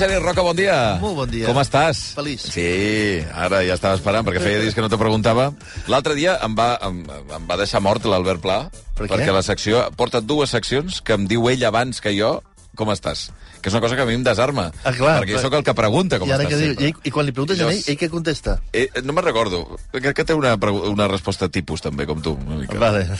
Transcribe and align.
Geni 0.00 0.16
Roca, 0.16 0.40
bon 0.40 0.56
dia. 0.56 0.96
Molt 1.02 1.16
bon 1.18 1.28
dia. 1.28 1.44
Com 1.44 1.58
estàs? 1.60 1.98
Feliç. 2.16 2.46
Sí, 2.54 3.20
ara 3.36 3.60
ja 3.66 3.74
estava 3.76 3.98
esperant, 3.98 4.24
perquè 4.24 4.40
feia 4.40 4.62
dies 4.62 4.72
que 4.76 4.80
no 4.80 4.88
te 4.88 4.96
preguntava. 5.00 5.50
L'altre 5.92 6.14
dia 6.16 6.38
em 6.46 6.54
va, 6.56 6.70
em, 6.88 7.02
em 7.36 7.48
va 7.50 7.58
deixar 7.60 7.82
mort 7.84 8.06
l'Albert 8.08 8.40
Pla, 8.40 8.62
Per 8.96 9.04
què? 9.04 9.10
perquè 9.12 9.34
la 9.36 9.42
secció 9.44 9.82
porta 10.00 10.22
dues 10.24 10.54
seccions 10.56 11.02
que 11.04 11.18
em 11.18 11.26
diu 11.28 11.50
ell 11.52 11.66
abans 11.68 12.00
que 12.00 12.14
jo 12.16 12.38
com 12.80 12.88
estàs. 12.94 13.26
Que 13.60 13.68
és 13.68 13.74
una 13.76 13.82
cosa 13.84 13.96
que 13.98 14.06
a 14.06 14.08
mi 14.08 14.14
em 14.16 14.22
desarma. 14.24 14.70
Ah, 14.88 14.92
clar, 14.96 15.18
perquè 15.20 15.34
clar. 15.34 15.36
jo 15.36 15.42
sóc 15.44 15.58
el 15.58 15.64
que 15.68 15.74
pregunta 15.76 16.16
com 16.18 16.30
I 16.30 16.32
estàs 16.32 16.48
què 16.48 16.56
diu? 16.62 16.72
sempre. 16.72 16.88
I, 16.88 16.94
I 17.04 17.12
quan 17.12 17.26
li 17.28 17.32
preguntes 17.36 17.60
a 17.60 17.68
ell, 17.68 17.82
ell 17.92 17.98
què 18.00 18.08
contesta? 18.08 18.56
Eh, 18.72 18.86
no 19.04 19.12
me'n 19.12 19.26
recordo. 19.26 19.60
Crec 19.92 20.16
que 20.16 20.24
té 20.24 20.32
una, 20.38 20.54
una 20.88 21.08
resposta 21.12 21.50
tipus, 21.52 21.84
també, 21.84 22.08
com 22.08 22.22
tu. 22.24 22.38
Una 22.46 22.62
mica. 22.62 22.80
Vale. 22.80 23.04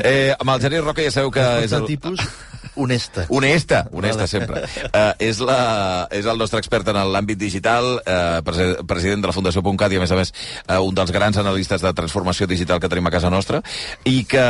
Eh, 0.00 0.32
amb 0.38 0.54
el 0.54 0.60
Geni 0.64 0.80
Roca 0.80 1.04
ja 1.04 1.12
sabeu 1.12 1.30
que 1.34 1.44
és 1.44 1.68
Resposta 1.68 1.82
el... 1.84 1.90
tipus 1.92 2.24
honesta. 2.76 3.26
Honesta, 3.28 3.88
honesta 3.92 4.24
Vale. 4.24 4.28
sempre. 4.28 4.62
Uh, 4.88 5.12
és, 5.28 5.40
la, 5.40 6.08
és 6.14 6.26
el 6.26 6.38
nostre 6.40 6.60
expert 6.62 6.88
en 6.92 6.98
l'àmbit 7.12 7.38
digital, 7.40 7.98
uh, 8.00 8.40
presi 8.46 8.70
president 8.88 9.24
de 9.24 9.30
la 9.30 9.36
Fundació 9.36 9.62
.cat 9.64 9.92
i, 9.92 9.98
a 9.98 10.02
més 10.02 10.12
a 10.12 10.18
més, 10.18 10.32
uh, 10.68 10.80
un 10.84 10.94
dels 10.96 11.12
grans 11.14 11.38
analistes 11.40 11.82
de 11.84 11.92
transformació 11.96 12.48
digital 12.50 12.80
que 12.80 12.90
tenim 12.92 13.06
a 13.06 13.14
casa 13.14 13.30
nostra 13.32 13.62
i 14.04 14.24
que, 14.28 14.46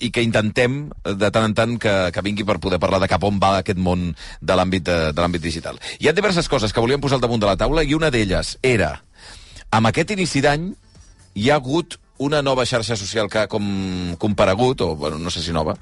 i 0.00 0.10
que 0.10 0.24
intentem, 0.24 0.80
de 1.04 1.30
tant 1.34 1.48
en 1.50 1.56
tant, 1.56 1.76
que, 1.80 1.94
que 2.14 2.24
vingui 2.24 2.46
per 2.48 2.58
poder 2.62 2.80
parlar 2.82 3.00
de 3.02 3.10
cap 3.10 3.24
on 3.24 3.40
va 3.42 3.58
aquest 3.58 3.78
món 3.78 4.10
de 4.40 4.58
l'àmbit 4.58 4.88
de 4.88 5.20
l'àmbit 5.20 5.44
digital. 5.44 5.78
Hi 6.00 6.08
ha 6.08 6.16
diverses 6.16 6.48
coses 6.48 6.72
que 6.72 6.82
volíem 6.84 7.00
posar 7.00 7.18
al 7.18 7.24
damunt 7.24 7.42
de 7.42 7.50
la 7.50 7.58
taula 7.60 7.84
i 7.84 7.94
una 7.96 8.12
d'elles 8.14 8.56
era, 8.62 8.96
amb 9.70 9.90
aquest 9.90 10.14
inici 10.16 10.42
d'any 10.44 10.70
hi 11.38 11.50
ha 11.50 11.58
hagut 11.60 11.98
una 12.18 12.42
nova 12.42 12.66
xarxa 12.66 12.96
social 12.98 13.28
que 13.30 13.44
ha 13.44 13.48
com 13.50 14.16
comparegut, 14.18 14.82
o 14.82 14.94
bueno, 14.96 15.18
no 15.18 15.30
sé 15.30 15.42
si 15.42 15.54
nova, 15.54 15.76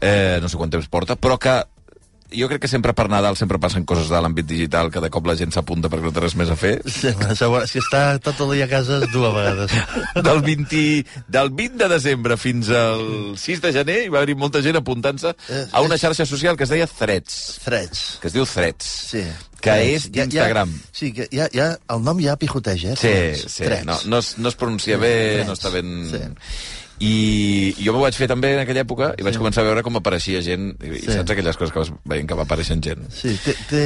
eh, 0.00 0.38
no 0.40 0.48
sé 0.48 0.60
quant 0.60 0.72
temps 0.72 0.88
porta, 0.92 1.16
però 1.16 1.38
que 1.40 1.56
jo 2.32 2.48
crec 2.48 2.60
que 2.62 2.68
sempre 2.70 2.92
per 2.94 3.08
Nadal 3.10 3.36
sempre 3.36 3.58
passen 3.58 3.84
coses 3.84 4.08
de 4.08 4.18
l'àmbit 4.22 4.46
digital 4.46 4.90
que 4.90 5.00
de 5.02 5.10
cop 5.10 5.26
la 5.26 5.34
gent 5.38 5.52
s'apunta 5.54 5.88
perquè 5.90 6.06
no 6.08 6.12
té 6.14 6.20
res 6.22 6.36
més 6.38 6.50
a 6.50 6.56
fer. 6.56 6.80
Sí, 6.86 7.10
Si 7.70 7.78
està 7.82 8.18
tot 8.22 8.40
el 8.46 8.52
dia 8.56 8.64
a 8.66 8.70
casa, 8.70 8.98
es 9.04 9.10
du 9.12 9.24
a 9.26 9.32
vegades. 9.34 9.70
Del 10.26 10.40
20, 10.42 11.04
del 11.28 11.50
20 11.50 11.76
de 11.84 11.88
desembre 11.88 12.36
fins 12.36 12.68
al 12.70 13.34
6 13.36 13.60
de 13.62 13.72
gener 13.72 13.98
hi 14.04 14.08
va 14.12 14.20
haver 14.22 14.36
molta 14.36 14.62
gent 14.62 14.76
apuntant-se 14.80 15.34
a 15.72 15.80
una 15.82 15.98
xarxa 15.98 16.26
social 16.26 16.56
que 16.56 16.64
es 16.64 16.70
deia 16.72 16.86
Threads, 16.86 17.60
Threads. 17.64 18.18
que 18.20 18.28
es 18.28 18.34
diu 18.36 18.44
Threads, 18.46 18.86
Sí. 19.10 19.22
que 19.60 19.70
Threads. 19.70 19.94
és 20.06 20.10
d'Instagram. 20.12 20.72
Sí, 20.92 21.12
que 21.12 21.28
ja, 21.32 21.48
ja, 21.52 21.72
el 21.90 22.02
nom 22.04 22.18
ja 22.22 22.36
pijoteja, 22.36 22.92
eh? 22.92 22.96
Sí, 22.96 23.08
Threads. 23.08 23.46
sí, 23.52 23.64
Threads. 23.64 23.86
no, 23.86 23.98
no, 24.06 24.18
es, 24.18 24.36
no 24.38 24.48
es 24.48 24.54
pronuncia 24.56 24.96
bé, 24.96 25.14
Threads. 25.42 25.46
no 25.48 25.52
està 25.58 25.70
ben... 25.74 25.90
Sí. 26.10 26.22
I 27.00 27.72
jo 27.80 27.94
m'ho 27.94 28.02
vaig 28.02 28.12
fer 28.18 28.26
també 28.28 28.50
en 28.52 28.60
aquella 28.60 28.82
època 28.84 29.14
i 29.16 29.24
vaig 29.24 29.38
començar 29.40 29.62
a 29.62 29.68
veure 29.70 29.80
com 29.86 29.96
apareixia 29.96 30.42
gent, 30.44 30.74
i, 30.84 30.90
i 30.98 31.00
Sí. 31.06 31.14
saps 31.14 31.32
aquelles 31.32 31.56
coses 31.56 31.72
que 31.72 31.80
vas 31.80 31.92
veient 32.04 32.28
que 32.28 32.36
va 32.36 32.44
apareixent 32.44 32.84
gent. 32.84 33.06
Sí, 33.14 33.32
té, 33.40 33.54
té, 33.70 33.82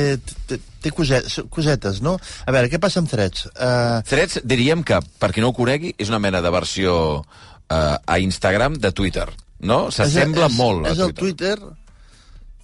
té, 0.50 0.58
té 0.82 0.90
cosetes, 0.90 1.36
cosetes, 1.48 2.00
no? 2.02 2.16
A 2.46 2.50
veure, 2.56 2.68
què 2.72 2.80
passa 2.82 2.98
amb 2.98 3.08
Threads? 3.12 3.46
Uh, 3.54 4.02
Threads, 4.08 4.40
diríem 4.42 4.82
que, 4.82 4.98
per 5.22 5.30
qui 5.30 5.44
no 5.44 5.52
ho 5.52 5.54
conegui, 5.54 5.94
és 5.96 6.10
una 6.10 6.18
mena 6.18 6.42
de 6.42 6.50
versió 6.50 6.96
uh, 7.22 7.94
a 8.02 8.18
Instagram 8.18 8.80
de 8.82 8.90
Twitter, 8.90 9.28
no? 9.62 9.92
S'assembla 9.94 10.50
és, 10.50 10.58
molt 10.58 10.86
a 10.90 10.96
És 10.96 10.98
el 10.98 11.14
Twitter. 11.14 11.54
Twitter 11.54 11.72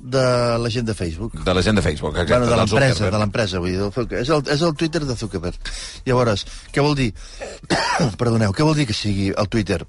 de 0.00 0.58
la 0.58 0.70
gent 0.72 0.86
de 0.88 0.94
Facebook. 0.96 1.38
De 1.44 1.54
la 1.54 1.62
gent 1.62 1.76
de 1.76 1.82
Facebook, 1.82 2.16
exacte. 2.16 2.32
bueno, 2.32 2.50
de 2.50 2.56
l'empresa, 2.56 3.10
de 3.12 3.18
l'empresa, 3.22 3.58
vull 3.60 3.70
dir, 3.76 4.18
és 4.18 4.30
el, 4.32 4.42
és 4.48 4.62
el 4.66 4.74
Twitter 4.74 5.04
de 5.04 5.14
Zuckerberg. 5.14 5.72
Llavors, 6.06 6.46
què 6.72 6.82
vol 6.82 6.96
dir? 6.98 7.12
Perdoneu, 8.20 8.50
què 8.56 8.64
vol 8.66 8.74
dir 8.74 8.86
que 8.90 8.96
sigui 8.96 9.30
el 9.30 9.48
Twitter? 9.52 9.84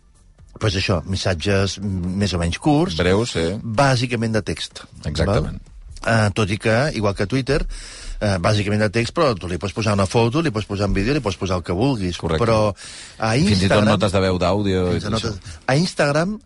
Pues 0.62 0.76
això, 0.78 1.00
missatges 1.10 1.80
més 1.82 2.34
o 2.38 2.40
menys 2.42 2.60
curts, 2.62 2.96
Breu, 3.02 3.26
sí. 3.26 3.48
bàsicament 3.64 4.36
de 4.38 4.44
text. 4.46 4.84
Exactament. 5.10 5.58
Uh, 6.02 6.30
tot 6.38 6.50
i 6.54 6.58
que, 6.62 6.76
igual 6.98 7.14
que 7.18 7.26
Twitter, 7.30 7.60
uh, 7.62 8.38
bàsicament 8.42 8.82
de 8.82 8.90
text, 8.94 9.14
però 9.18 9.34
tu 9.38 9.50
li 9.50 9.58
pots 9.62 9.74
posar 9.74 9.94
una 9.98 10.06
foto, 10.10 10.42
li 10.42 10.50
pots 10.54 10.66
posar 10.70 10.88
un 10.90 10.94
vídeo, 10.98 11.14
li 11.18 11.22
pots 11.22 11.38
posar 11.38 11.58
el 11.60 11.64
que 11.66 11.74
vulguis. 11.78 12.18
Correcte. 12.22 12.42
Però 12.46 12.60
a 12.72 13.34
Fins 13.34 13.50
i 13.50 13.54
tot 13.54 13.62
Instagram... 13.68 13.90
notes 13.96 14.12
de 14.16 14.22
veu 14.24 14.38
d'àudio 14.42 14.86
notes-. 15.10 15.38
A 15.66 15.76
Instagram 15.78 16.40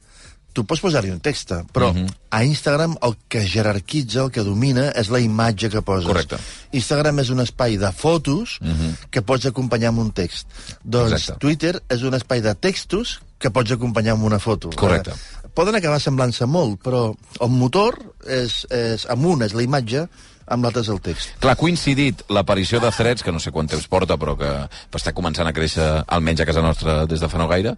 tu 0.56 0.64
pots 0.64 0.80
posar-hi 0.80 1.12
un 1.12 1.20
text, 1.20 1.52
però 1.76 1.90
uh 1.92 1.94
Mhm. 1.94 2.06
-huh. 2.06 2.14
a 2.32 2.44
Instagram 2.46 2.96
el 3.03 3.18
que 3.28 3.46
jerarquitza, 3.46 4.22
el 4.24 4.32
que 4.32 4.44
domina, 4.44 4.90
és 4.96 5.09
la 5.09 5.20
imatge 5.20 5.70
que 5.70 5.82
poses. 5.82 6.08
Correcte. 6.08 6.38
Instagram 6.72 7.20
és 7.20 7.30
un 7.30 7.40
espai 7.42 7.78
de 7.78 7.92
fotos 7.92 8.58
uh 8.62 8.66
Mhm. 8.68 8.74
-huh. 8.80 9.09
que 9.09 9.22
pots 9.22 9.46
acompanyar 9.46 9.90
amb 9.90 10.00
un 10.00 10.12
text. 10.14 10.47
Doncs 10.84 11.12
Exacte. 11.12 11.40
Twitter 11.40 11.84
és 11.90 12.02
un 12.03 12.14
espai 12.14 12.40
de 12.42 12.56
textos 12.56 13.20
que 13.40 13.51
pots 13.51 13.75
acompanyar 13.75 14.16
amb 14.16 14.28
una 14.28 14.40
foto. 14.40 14.72
Correcte. 14.75 15.16
Eh, 15.16 15.50
Poden 15.56 15.78
acabar 15.78 16.01
semblant-se 16.03 16.44
molt, 16.51 16.81
però 16.84 17.13
el 17.40 17.51
motor 17.51 17.96
és, 18.28 18.66
és 18.75 19.06
amunt, 19.12 19.46
és 19.46 19.53
la 19.56 19.63
imatge, 19.63 20.01
amb 20.45 20.66
l'altre 20.66 20.83
és 20.85 20.89
el 20.94 21.00
text. 21.01 21.31
Clar, 21.41 21.56
coincidit 21.57 22.22
l'aparició 22.29 22.79
de 22.83 22.91
Threads, 22.94 23.23
que 23.25 23.33
no 23.33 23.41
sé 23.41 23.51
quant 23.53 23.69
temps 23.69 23.88
porta, 23.89 24.17
però 24.22 24.35
que 24.38 24.51
està 24.97 25.13
començant 25.16 25.47
a 25.50 25.53
créixer, 25.56 25.88
almenys 26.06 26.44
a 26.44 26.47
casa 26.50 26.61
nostra, 26.61 26.97
des 27.09 27.23
de 27.23 27.29
fa 27.31 27.39
no 27.41 27.47
gaire, 27.50 27.75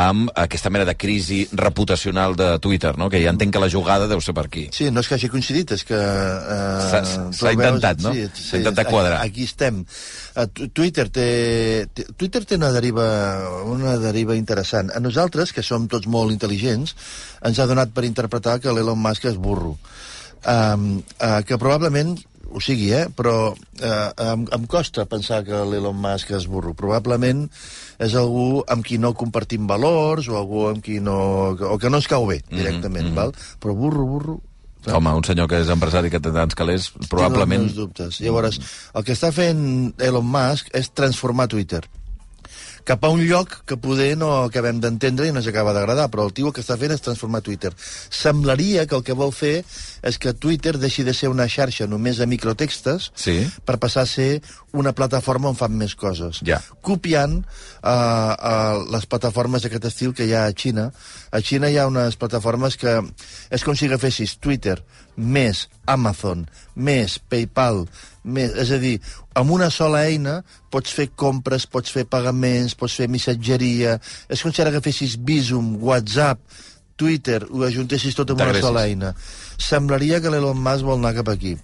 amb 0.00 0.30
aquesta 0.34 0.70
mena 0.72 0.86
de 0.88 0.96
crisi 0.96 1.42
reputacional 1.52 2.36
de 2.36 2.48
Twitter, 2.64 2.94
no? 2.96 3.10
que 3.12 3.20
ja 3.22 3.32
entenc 3.34 3.52
que 3.54 3.62
la 3.62 3.70
jugada 3.72 4.08
deu 4.08 4.20
ser 4.24 4.34
per 4.36 4.46
aquí. 4.48 4.66
Sí, 4.72 4.88
no 4.90 5.04
és 5.04 5.10
que 5.10 5.18
hagi 5.18 5.30
coincidit, 5.32 5.76
és 5.76 5.84
que... 5.88 5.96
Eh, 5.96 7.02
S'ha- 7.36 7.52
intentat, 7.52 8.00
no? 8.04 8.12
S'ha 8.12 8.60
intentat 8.62 8.90
quadrar. 8.92 9.20
Aquí 9.24 9.44
estem. 9.48 9.84
Uh, 10.36 10.46
Twitter 10.76 11.08
té, 11.12 11.28
Twitter 12.16 12.44
té 12.44 12.56
una 12.60 12.72
deriva, 12.74 13.06
una 13.68 13.96
deriva 14.00 14.36
interessant. 14.36 14.92
A 14.92 15.00
nosaltres, 15.00 15.52
que 15.52 15.64
som 15.64 15.88
tots 15.88 16.08
molt 16.08 16.32
intel·ligents, 16.34 16.96
ens 17.46 17.60
ha 17.60 17.68
donat 17.68 17.92
per 17.96 18.04
interpretar 18.08 18.58
que 18.60 18.72
l'Elon 18.72 19.00
Musk 19.00 19.28
és 19.32 19.40
burro. 19.40 19.76
Um, 20.46 21.02
uh, 21.18 21.42
que 21.42 21.58
probablement 21.58 22.14
ho 22.56 22.60
sigui, 22.62 22.90
eh? 22.94 23.06
però 23.12 23.52
eh, 23.52 24.10
em, 24.30 24.44
em 24.54 24.66
costa 24.70 25.04
pensar 25.10 25.42
que 25.44 25.58
l'Elon 25.68 25.96
Musk 25.98 26.30
és 26.36 26.46
burro. 26.50 26.72
Probablement 26.78 27.44
és 28.02 28.14
algú 28.16 28.62
amb 28.72 28.86
qui 28.86 29.00
no 29.02 29.12
compartim 29.18 29.66
valors 29.68 30.30
o 30.30 30.38
algú 30.38 30.66
amb 30.70 30.84
qui 30.84 31.00
no... 31.02 31.18
o 31.52 31.76
que 31.82 31.90
no 31.90 32.00
ens 32.00 32.08
cau 32.10 32.26
bé, 32.30 32.40
directament, 32.48 33.10
mm 33.10 33.12
-hmm. 33.12 33.18
val? 33.18 33.34
Però 33.60 33.74
burro, 33.74 34.06
burro... 34.06 34.40
Home, 34.86 35.10
un 35.10 35.24
senyor 35.24 35.48
que 35.48 35.58
és 35.58 35.68
empresari 35.68 36.10
que 36.10 36.20
té 36.20 36.30
tants 36.30 36.54
calés, 36.54 36.92
probablement... 37.10 37.66
Tinc 37.66 37.70
els 37.70 37.76
meus 37.76 37.88
dubtes. 37.88 38.20
Llavors, 38.20 38.60
el 38.94 39.04
que 39.04 39.12
està 39.12 39.32
fent 39.32 39.92
Elon 39.98 40.26
Musk 40.26 40.70
és 40.72 40.90
transformar 40.94 41.48
Twitter 41.48 41.82
cap 42.86 43.02
a 43.04 43.08
un 43.10 43.24
lloc 43.26 43.64
que 43.66 43.76
poder 43.82 44.12
no 44.16 44.28
acabem 44.44 44.78
d'entendre 44.80 45.26
i 45.26 45.32
no 45.34 45.40
ens 45.42 45.48
acaba 45.50 45.72
d'agradar, 45.74 46.06
però 46.12 46.22
el 46.28 46.32
tio 46.36 46.52
que 46.54 46.62
està 46.62 46.76
fent 46.78 46.92
és 46.94 47.02
transformar 47.02 47.40
Twitter. 47.42 47.72
Semblaria 48.10 48.86
que 48.86 48.94
el 48.94 49.02
que 49.02 49.16
vol 49.18 49.32
fer 49.34 49.64
és 50.06 50.18
que 50.22 50.32
Twitter 50.38 50.76
deixi 50.78 51.02
de 51.02 51.14
ser 51.14 51.28
una 51.32 51.48
xarxa 51.50 51.88
només 51.90 52.20
de 52.22 52.26
microtextes 52.30 53.10
Sí. 53.18 53.40
per 53.66 53.78
passar 53.82 54.04
a 54.06 54.10
ser 54.10 54.40
una 54.76 54.92
plataforma 54.96 55.50
on 55.50 55.58
fan 55.58 55.74
més 55.78 55.94
coses. 55.98 56.42
Ja. 56.46 56.60
Copiant 56.84 57.38
uh, 57.40 57.88
uh, 57.88 58.84
les 58.92 59.08
plataformes 59.10 59.64
d'aquest 59.64 59.88
estil 59.90 60.14
que 60.16 60.28
hi 60.28 60.34
ha 60.36 60.46
a 60.50 60.54
Xina. 60.54 60.90
A 61.32 61.40
Xina 61.40 61.70
hi 61.72 61.80
ha 61.80 61.88
unes 61.90 62.18
plataformes 62.20 62.78
que 62.80 62.98
és 63.50 63.64
com 63.64 63.76
si 63.76 63.88
agafessis 63.88 64.36
Twitter 64.42 64.78
més 65.16 65.64
Amazon, 65.88 66.44
més 66.76 67.16
PayPal, 67.30 67.86
més, 68.22 68.52
és 68.60 68.72
a 68.74 68.78
dir, 68.82 68.96
amb 69.38 69.54
una 69.54 69.70
sola 69.72 70.02
eina 70.10 70.40
pots 70.72 70.92
fer 70.92 71.08
compres, 71.16 71.64
pots 71.70 71.92
fer 71.94 72.04
pagaments, 72.10 72.76
pots 72.76 72.98
fer 73.00 73.08
missatgeria... 73.08 73.96
És 74.28 74.42
com 74.44 74.52
si 74.52 74.60
ara 74.62 74.74
agafessis 74.74 75.16
Visum, 75.16 75.76
WhatsApp, 75.80 76.42
Twitter, 76.96 77.42
ho 77.50 77.64
ajuntessis 77.64 78.16
tot 78.16 78.32
amb 78.32 78.44
una 78.44 78.60
sola 78.60 78.86
eina. 78.88 79.12
Semblaria 79.60 80.20
que 80.20 80.32
l'Elon 80.32 80.60
Musk 80.60 80.88
vol 80.88 81.00
anar 81.00 81.14
cap 81.18 81.32
aquí. 81.32 81.56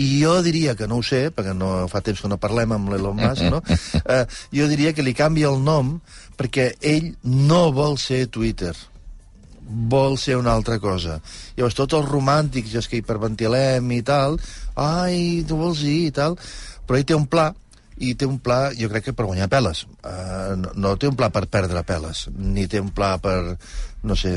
I 0.00 0.08
jo 0.22 0.38
diria 0.44 0.76
que 0.78 0.88
no 0.88 1.00
ho 1.00 1.04
sé, 1.04 1.26
perquè 1.34 1.52
no 1.56 1.88
fa 1.92 2.00
temps 2.04 2.22
que 2.22 2.30
no 2.30 2.40
parlem 2.40 2.72
amb 2.76 2.92
l'Elon 2.92 3.18
Musk, 3.18 3.48
no? 3.52 3.60
Eh, 4.12 4.24
jo 4.54 4.66
diria 4.70 4.92
que 4.96 5.04
li 5.04 5.12
canvia 5.14 5.50
el 5.52 5.60
nom 5.62 5.94
perquè 6.36 6.72
ell 6.80 7.12
no 7.22 7.68
vol 7.76 7.98
ser 8.00 8.26
Twitter 8.32 8.72
vol 9.72 10.18
ser 10.18 10.36
una 10.36 10.52
altra 10.52 10.78
cosa. 10.82 11.20
Llavors, 11.56 11.76
tots 11.78 11.96
els 11.96 12.08
romàntics, 12.10 12.74
els 12.76 12.88
que 12.90 12.98
hiperventilem 12.98 13.86
i 13.94 14.02
tal, 14.04 14.36
ai, 14.76 15.44
tu 15.48 15.56
vols 15.56 15.80
dir 15.86 16.08
i 16.08 16.14
tal, 16.14 16.36
però 16.84 16.98
ell 16.98 17.06
té 17.08 17.16
un 17.16 17.28
pla 17.30 17.46
i 18.02 18.16
té 18.18 18.26
un 18.26 18.40
pla, 18.42 18.72
jo 18.74 18.88
crec 18.90 19.04
que 19.10 19.14
per 19.14 19.28
guanyar 19.28 19.48
peles. 19.52 19.84
Uh, 20.02 20.56
no, 20.58 20.74
no 20.74 20.96
té 20.98 21.06
un 21.10 21.16
pla 21.18 21.30
per 21.30 21.46
perdre 21.46 21.84
peles, 21.86 22.26
ni 22.34 22.66
té 22.66 22.80
un 22.82 22.90
pla 22.90 23.14
per, 23.22 23.56
no 24.02 24.16
sé, 24.18 24.32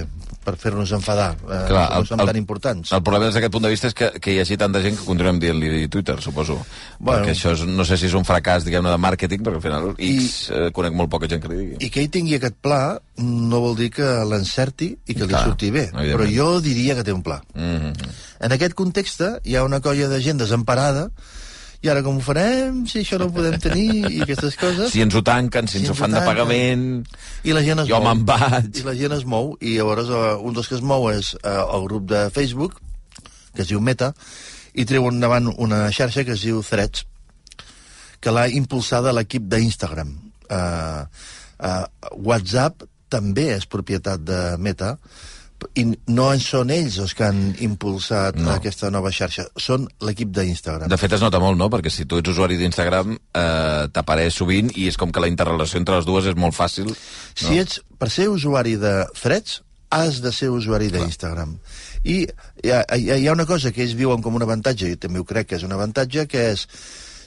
per 0.46 0.54
fer-nos 0.62 0.92
enfadar. 0.94 1.32
Uh, 1.42 1.64
Clar, 1.66 1.86
no 1.90 2.00
el- 2.04 2.06
som 2.06 2.22
el- 2.22 2.30
tan 2.30 2.38
importants. 2.38 2.92
El 2.94 3.02
problema 3.02 3.26
des 3.26 3.34
d'aquest 3.34 3.54
punt 3.56 3.66
de 3.66 3.72
vista 3.74 3.90
és 3.90 3.96
que, 3.98 4.12
que 4.22 4.36
hi 4.36 4.40
hagi 4.44 4.58
tanta 4.62 4.82
gent 4.84 5.00
que 5.00 5.08
continuem 5.08 5.40
dient-li 5.42 5.88
Twitter, 5.90 6.20
suposo. 6.22 6.60
Bueno. 7.00 7.24
perquè 7.26 7.34
això 7.34 7.56
és, 7.56 7.66
no 7.66 7.86
sé 7.86 7.98
si 7.98 8.06
és 8.06 8.14
un 8.14 8.24
fracàs, 8.28 8.68
diguem-ne, 8.68 8.92
de 8.94 9.02
màrqueting, 9.02 9.42
perquè 9.42 9.58
al 9.58 9.66
final 9.66 9.90
X 9.98 10.52
eh, 10.52 10.70
conec 10.76 10.94
molt 10.94 11.10
poca 11.10 11.28
gent 11.32 11.42
que 11.42 11.50
li 11.50 11.58
digui. 11.64 11.80
I 11.80 11.90
que 11.90 12.04
ell 12.06 12.12
tingui 12.14 12.38
aquest 12.38 12.60
pla 12.62 13.00
no 13.18 13.64
vol 13.64 13.76
dir 13.80 13.90
que 13.96 14.12
l'encerti 14.30 14.92
i 15.08 15.14
que 15.16 15.26
li 15.26 15.34
Clar, 15.34 15.44
surti 15.50 15.72
bé, 15.74 15.88
però 15.96 16.28
jo 16.30 16.60
diria 16.62 16.94
que 17.00 17.04
té 17.08 17.14
un 17.16 17.24
pla. 17.24 17.42
Mm 17.56 17.80
-hmm. 17.82 18.14
En 18.46 18.52
aquest 18.52 18.74
context 18.76 19.22
hi 19.44 19.56
ha 19.56 19.64
una 19.64 19.80
colla 19.80 20.08
de 20.08 20.22
gent 20.22 20.38
desemparada 20.38 21.10
i 21.86 21.90
ara 21.94 22.02
com 22.06 22.18
ho 22.18 22.24
farem, 22.26 22.80
si 22.90 23.04
això 23.04 23.20
no 23.22 23.28
ho 23.30 23.34
podem 23.36 23.56
tenir 23.62 23.86
i 24.10 24.24
aquestes 24.26 24.58
coses... 24.58 24.90
Si 24.94 25.04
ens 25.06 25.14
ho 25.16 25.22
tanquen, 25.26 25.68
si, 25.70 25.78
Si 25.78 25.84
ens 25.84 25.92
ens 25.92 25.94
ho 25.94 26.00
fan 26.02 26.16
de 26.16 26.18
tanquen. 26.18 26.34
pagament... 26.34 26.86
I 27.46 27.54
la 27.54 27.62
gent 27.66 27.84
es 27.84 27.90
Jo 27.92 28.00
mou. 28.02 28.24
vaig. 28.26 28.72
I 28.82 28.86
la 28.88 28.96
gent 28.98 29.14
es 29.20 29.26
mou, 29.30 29.52
i 29.62 29.76
llavors 29.78 30.10
uh, 30.10 30.36
un 30.42 30.58
dels 30.58 30.68
que 30.72 30.78
es 30.80 30.84
mou 30.86 31.08
és 31.14 31.34
uh, 31.44 31.62
el 31.78 31.86
grup 31.86 32.10
de 32.10 32.24
Facebook, 32.34 32.80
que 33.54 33.62
es 33.64 33.70
diu 33.70 33.80
Meta, 33.84 34.12
i 34.74 34.84
treu 34.90 35.06
endavant 35.12 35.52
una 35.62 35.86
xarxa 35.96 36.26
que 36.28 36.34
es 36.36 36.42
diu 36.44 36.64
Threads, 36.66 37.06
que 38.20 38.34
l'ha 38.34 38.48
impulsada 38.50 39.14
l'equip 39.14 39.46
d'Instagram. 39.52 40.10
Uh, 40.50 41.06
uh, 41.62 41.86
WhatsApp 42.18 42.84
també 43.14 43.52
és 43.54 43.70
propietat 43.70 44.26
de 44.26 44.40
Meta, 44.58 44.96
i 45.76 45.84
no 46.08 46.28
en 46.34 46.40
són 46.40 46.70
ells 46.70 46.98
els 47.02 47.14
que 47.18 47.24
han 47.26 47.56
impulsat 47.60 48.36
No. 48.38 48.50
no. 48.50 48.56
aquesta 48.56 48.90
nova 48.92 49.12
xarxa, 49.12 49.48
són 49.58 49.88
l'equip 50.02 50.30
d'Instagram. 50.36 50.90
De 50.90 50.98
fet, 50.98 51.14
es 51.18 51.22
nota 51.22 51.40
molt, 51.40 51.58
no? 51.58 51.70
Perquè 51.70 51.90
si 51.92 52.06
tu 52.06 52.18
ets 52.22 52.30
usuari 52.30 52.58
d'Instagram, 52.58 53.16
eh, 53.16 53.88
t'apareix 53.92 54.34
sovint 54.36 54.72
i 54.76 54.88
és 54.88 54.98
com 54.98 55.12
que 55.12 55.20
la 55.24 55.28
interrelació 55.32 55.78
entre 55.80 55.96
les 55.98 56.06
dues 56.06 56.26
és 56.26 56.36
molt 56.36 56.54
fàcil. 56.56 56.94
Si 57.36 57.58
ets, 57.60 57.82
per 57.98 58.10
ser 58.10 58.28
usuari 58.30 58.76
de 58.78 59.06
Threads, 59.22 59.62
has 59.92 60.22
de 60.22 60.32
ser 60.32 60.50
usuari 60.50 60.90
d'Instagram. 60.92 61.58
I 62.04 62.28
hi 62.64 62.72
ha- 62.72 62.86
hi 62.98 63.28
ha 63.28 63.32
una 63.34 63.46
cosa 63.46 63.72
que 63.72 63.82
ells 63.84 63.96
viuen 63.96 64.22
com 64.22 64.36
un 64.36 64.42
avantatge, 64.42 64.90
i 64.92 64.96
també 64.98 65.20
ho 65.20 65.24
crec 65.26 65.48
que 65.48 65.56
és 65.56 65.64
un 65.64 65.72
avantatge, 65.72 66.28
que 66.28 66.52
és 66.52 66.68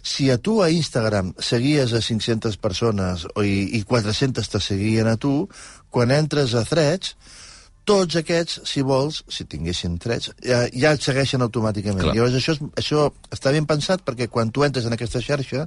si 0.03 0.31
a 0.31 0.39
tu 0.39 0.63
a 0.63 0.71
Instagram 0.71 1.33
seguies 1.39 1.93
a 1.93 2.01
500 2.01 2.57
persones 2.57 3.27
o 3.35 3.43
i, 3.43 3.71
i 3.79 3.83
400 3.85 4.49
te 4.49 4.61
seguien 4.61 5.07
a 5.09 5.17
tu, 5.17 5.49
quan 5.91 6.11
entres 6.11 6.55
a 6.55 6.65
Threads, 6.65 7.17
tots 7.89 8.19
aquests, 8.21 8.61
si 8.69 8.83
vols, 8.85 9.23
si 9.33 9.47
tinguessin 9.49 9.97
threads, 10.03 10.35
ja, 10.45 10.67
ja 10.77 10.93
et 10.97 11.03
segueixen 11.05 11.41
automàticament. 11.47 12.05
Clar. 12.05 12.15
Llavors, 12.19 12.37
això, 12.37 12.55
és, 12.59 12.61
això 12.85 13.09
està 13.35 13.55
ben 13.57 13.67
pensat 13.71 14.05
perquè 14.05 14.29
quan 14.29 14.53
tu 14.53 14.67
entres 14.69 14.85
en 14.89 14.93
aquesta 14.97 15.23
xarxa, 15.25 15.65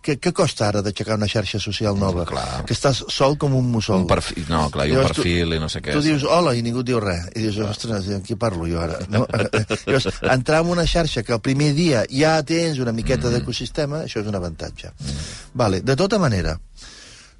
què, 0.00 0.14
què 0.16 0.30
costa 0.32 0.64
ara 0.70 0.80
d'aixecar 0.80 1.18
una 1.18 1.26
xarxa 1.28 1.58
social 1.60 1.98
nova? 2.00 2.22
Clar. 2.28 2.62
Que 2.64 2.72
estàs 2.72 3.02
sol 3.12 3.34
com 3.40 3.52
un 3.58 3.66
mussol. 3.68 3.98
Un 4.00 4.06
perfil, 4.08 4.46
no, 4.48 4.62
clar, 4.72 4.86
i 4.88 4.94
un 4.94 4.96
Llavors 4.96 5.12
tu- 5.18 5.22
perfil 5.26 5.52
i 5.56 5.58
no 5.60 5.68
sé 5.68 5.82
què. 5.84 5.92
Tu 5.92 6.00
dius 6.06 6.24
hola 6.24 6.54
i 6.56 6.62
ningú 6.64 6.80
et 6.80 6.88
diu 6.88 7.00
res. 7.04 7.26
I 7.36 7.42
dius, 7.44 7.58
ostres, 7.66 8.08
amb 8.16 8.24
qui 8.24 8.36
parlo 8.40 8.64
jo 8.70 8.80
ara? 8.80 8.96
No? 9.12 9.26
Llavors, 9.84 10.08
entrar 10.24 10.62
en 10.64 10.72
una 10.72 10.86
xarxa 10.88 11.20
que 11.22 11.36
el 11.36 11.42
primer 11.44 11.74
dia 11.76 12.06
ja 12.08 12.38
tens 12.48 12.80
una 12.80 12.92
miqueta 12.96 13.28
Mm. 13.28 13.34
d'ecosistema, 13.36 14.04
això 14.06 14.22
és 14.24 14.30
un 14.32 14.40
avantatge. 14.40 14.94
Vale, 15.52 15.82
de 15.84 15.96
tota 16.00 16.18
manera, 16.18 16.56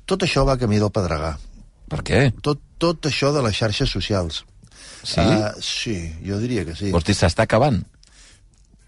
tot 0.05 0.21
això 0.29 0.45
va 0.45 0.59
camí 0.61 0.77
del 0.83 0.93
pedregar. 0.93 1.39
Per 1.91 2.01
què? 2.07 2.21
Tot, 2.47 2.61
tot 2.79 3.09
això 3.11 3.33
de 3.35 3.43
les 3.45 3.57
xarxes 3.59 3.91
socials. 3.91 4.45
Sí? 5.03 5.21
Uh, 5.25 5.51
sí, 5.65 5.97
jo 6.27 6.39
diria 6.43 6.65
que 6.69 6.77
sí. 6.79 6.91
Vols 6.95 7.07
dir, 7.09 7.17
s'està 7.19 7.47
acabant? 7.49 7.81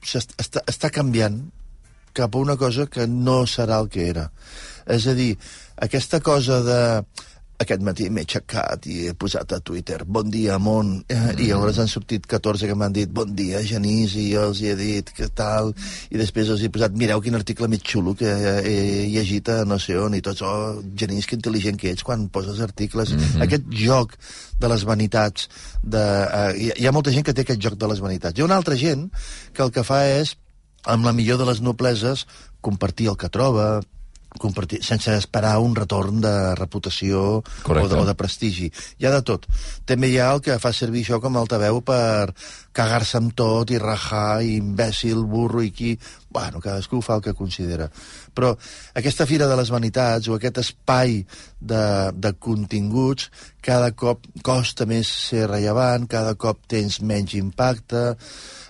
S'est- 0.04 0.34
està, 0.43 0.62
està 0.70 0.90
canviant 0.94 1.40
cap 2.12 2.34
a 2.34 2.43
una 2.43 2.56
cosa 2.60 2.87
que 2.87 3.06
no 3.08 3.43
serà 3.49 3.78
el 3.81 3.88
que 3.93 4.06
era. 4.10 4.26
És 4.87 5.06
a 5.08 5.14
dir, 5.16 5.31
aquesta 5.81 6.20
cosa 6.20 6.60
de 6.66 6.81
aquest 7.62 7.82
matí 7.86 8.08
m'he 8.10 8.24
aixecat 8.26 8.86
i 8.90 8.98
he 9.08 9.14
posat 9.18 9.54
a 9.56 9.60
Twitter 9.64 10.00
bon 10.04 10.30
dia 10.32 10.58
món, 10.62 10.94
eh, 11.08 11.32
i 11.38 11.48
llavors 11.50 11.80
han 11.82 11.90
sortit 11.90 12.26
14 12.28 12.68
que 12.68 12.76
m'han 12.78 12.94
dit 12.96 13.10
bon 13.10 13.32
dia 13.38 13.62
Genís 13.66 14.16
i 14.20 14.28
jo 14.32 14.48
els 14.50 14.62
hi 14.62 14.72
he 14.72 14.76
dit 14.78 15.12
que 15.16 15.28
tal? 15.32 15.72
I 16.10 16.20
després 16.20 16.52
els 16.52 16.62
he 16.62 16.70
posat, 16.72 16.96
mireu 16.98 17.22
quin 17.24 17.38
article 17.38 17.70
més 17.72 17.84
xulo 17.86 18.14
que 18.18 18.30
he 18.60 18.76
llegit 19.12 19.48
a 19.52 19.62
no 19.68 19.78
sé 19.82 19.96
on 19.98 20.16
i 20.18 20.22
tots, 20.24 20.44
oh, 20.46 20.82
Genís, 20.98 21.26
que 21.26 21.38
intel·ligent 21.38 21.80
que 21.80 21.92
ets 21.94 22.06
quan 22.06 22.28
poses 22.32 22.60
articles, 22.64 23.14
aquest 23.42 23.68
joc 23.72 24.16
de 24.62 24.70
les 24.70 24.84
vanitats 24.86 25.48
de, 25.82 26.02
uh, 26.02 26.52
hi, 26.54 26.70
hi 26.78 26.86
ha 26.86 26.94
molta 26.94 27.14
gent 27.14 27.26
que 27.26 27.34
té 27.34 27.46
aquest 27.46 27.62
joc 27.62 27.78
de 27.78 27.90
les 27.90 28.02
vanitats. 28.04 28.38
Hi 28.38 28.44
ha 28.44 28.48
una 28.48 28.58
altra 28.60 28.78
gent 28.78 29.08
que 29.52 29.64
el 29.66 29.74
que 29.74 29.86
fa 29.86 30.04
és 30.10 30.36
amb 30.92 31.06
la 31.06 31.14
millor 31.14 31.38
de 31.38 31.48
les 31.48 31.62
nobleses 31.62 32.26
compartir 32.62 33.10
el 33.12 33.18
que 33.18 33.30
troba 33.32 33.82
compartir, 34.38 34.82
sense 34.84 35.12
esperar 35.17 35.58
un 35.61 35.75
retorn 35.76 36.20
de 36.23 36.34
reputació 36.58 37.43
o 37.43 37.75
de, 37.75 37.99
o 37.99 38.05
de 38.08 38.14
prestigi. 38.19 38.70
Hi 38.99 39.08
ha 39.08 39.14
de 39.14 39.23
tot. 39.26 39.46
També 39.88 40.11
hi 40.12 40.19
ha 40.19 40.32
el 40.34 40.43
que 40.44 40.58
fa 40.62 40.73
servir 40.76 41.05
això 41.05 41.20
com 41.23 41.37
a 41.37 41.43
altaveu 41.44 41.82
per 41.84 42.32
cagar-se 42.73 43.19
amb 43.20 43.34
tot 43.37 43.70
i 43.70 43.81
rajar, 43.81 44.43
i 44.43 44.56
imbècil, 44.56 45.25
burro 45.29 45.62
i 45.62 45.73
qui... 45.75 45.96
Bueno, 46.32 46.62
cadascú 46.64 47.02
fa 47.05 47.19
el 47.19 47.25
que 47.26 47.34
considera. 47.37 47.90
Però 48.32 48.55
aquesta 48.96 49.26
Fira 49.29 49.44
de 49.50 49.56
les 49.58 49.69
Vanitats 49.69 50.31
o 50.32 50.38
aquest 50.38 50.62
espai 50.62 51.19
de, 51.61 51.82
de 52.17 52.31
continguts 52.40 53.29
cada 53.62 53.93
cop 53.94 54.25
costa 54.43 54.87
més 54.90 55.11
ser 55.29 55.44
rellevant, 55.46 56.08
cada 56.11 56.34
cop 56.34 56.64
tens 56.69 56.99
menys 57.06 57.37
impacte, 57.38 58.02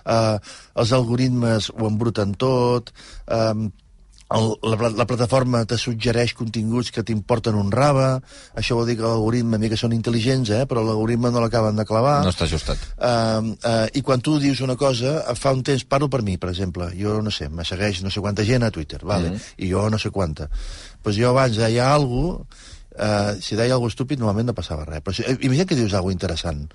eh, 0.05 0.37
els 0.83 0.91
algoritmes 0.93 1.71
ho 1.73 1.87
embruten 1.87 2.35
tot, 2.35 2.93
eh, 3.27 3.69
el, 4.33 4.49
la, 4.65 4.89
la 4.97 5.05
plataforma 5.09 5.63
te 5.69 5.77
suggereix 5.79 6.33
continguts 6.37 6.91
que 6.93 7.03
t'importen 7.05 7.57
un 7.59 7.71
rave, 7.73 8.07
això 8.59 8.77
vol 8.77 8.89
dir 8.89 8.97
que 8.99 9.05
l'algoritme, 9.05 9.59
mira 9.61 9.75
que 9.75 9.79
són 9.79 9.95
intel·ligents, 9.95 10.51
eh, 10.55 10.65
però 10.69 10.83
l'algoritme 10.85 11.31
no 11.33 11.43
l'acaben 11.43 11.77
de 11.79 11.85
clavar. 11.89 12.19
No 12.25 12.33
està 12.33 12.47
ajustat. 12.49 12.81
Uh, 12.97 13.53
uh, 13.61 13.85
I 13.93 14.03
quan 14.05 14.23
tu 14.25 14.37
dius 14.41 14.63
una 14.65 14.77
cosa, 14.79 15.19
fa 15.39 15.53
un 15.55 15.63
temps, 15.65 15.85
parlo 15.89 16.09
per 16.09 16.23
mi, 16.25 16.37
per 16.41 16.51
exemple, 16.53 16.89
jo 16.97 17.19
no 17.23 17.33
sé, 17.33 17.49
me 17.49 17.65
segueix 17.67 18.03
no 18.03 18.13
sé 18.13 18.23
quanta 18.23 18.45
gent 18.47 18.65
a 18.65 18.71
Twitter, 18.73 19.03
vale? 19.03 19.29
Mm 19.29 19.35
-hmm. 19.35 19.65
i 19.65 19.71
jo 19.71 19.89
no 19.89 19.99
sé 19.99 20.09
quanta. 20.09 20.49
Pues 21.01 21.17
jo 21.17 21.29
abans 21.29 21.57
deia 21.57 21.93
alguna 21.93 22.43
cosa, 22.43 22.71
uh, 22.93 23.41
si 23.41 23.55
deia 23.55 23.73
alguna 23.73 23.89
estúpid 23.89 24.19
normalment 24.19 24.47
no 24.47 24.53
passava 24.53 24.85
res, 24.85 25.01
però 25.01 25.15
si, 25.15 25.23
eh, 25.23 25.37
imagina 25.41 25.65
que 25.65 25.75
dius 25.75 25.93
alguna 25.93 26.13
interessant, 26.13 26.73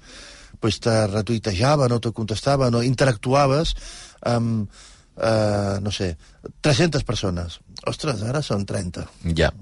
pues 0.60 0.80
te 0.80 1.06
retuitejaven 1.06 1.92
o 1.92 2.00
te 2.00 2.12
contestaven 2.12 2.74
o 2.74 2.82
interactuaves 2.82 3.74
amb, 4.22 4.70
uh, 5.18 5.78
no 5.84 5.92
sé, 5.94 6.14
300 6.62 7.04
persones. 7.04 7.58
Ostres, 7.86 8.22
ara 8.26 8.42
són 8.42 8.66
30. 8.66 9.06
Ja. 9.38 9.52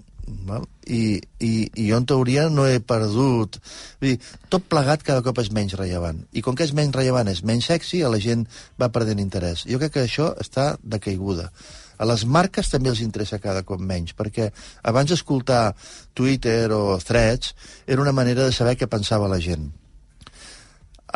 Val? 0.47 0.67
I, 0.87 1.21
i, 1.39 1.51
I 1.75 1.89
jo, 1.89 1.99
en 2.01 2.07
teoria, 2.09 2.49
no 2.51 2.67
he 2.67 2.81
perdut... 2.83 3.59
Vull 4.03 4.15
dir, 4.15 4.19
tot 4.53 4.67
plegat 4.71 5.05
cada 5.07 5.23
cop 5.27 5.39
és 5.43 5.53
menys 5.55 5.77
rellevant. 5.79 6.25
I 6.35 6.43
com 6.43 6.59
que 6.59 6.67
és 6.67 6.75
menys 6.77 6.95
rellevant, 6.97 7.31
és 7.31 7.45
menys 7.47 7.71
sexy, 7.71 8.03
a 8.03 8.11
la 8.13 8.21
gent 8.23 8.47
va 8.81 8.91
perdent 8.95 9.23
interès. 9.23 9.65
Jo 9.71 9.81
crec 9.83 9.97
que 9.97 10.07
això 10.07 10.33
està 10.43 10.75
de 10.83 11.01
caiguda. 11.03 11.51
A 11.97 12.05
les 12.11 12.27
marques 12.29 12.69
també 12.69 12.91
els 12.93 13.01
interessa 13.01 13.41
cada 13.41 13.63
cop 13.65 13.81
menys, 13.81 14.13
perquè 14.17 14.51
abans 14.85 15.15
escoltar 15.15 15.71
Twitter 16.15 16.69
o 16.75 16.99
Threads 17.01 17.55
era 17.87 18.03
una 18.03 18.13
manera 18.13 18.45
de 18.45 18.53
saber 18.53 18.77
què 18.77 18.91
pensava 18.91 19.31
la 19.33 19.41
gent. 19.41 19.71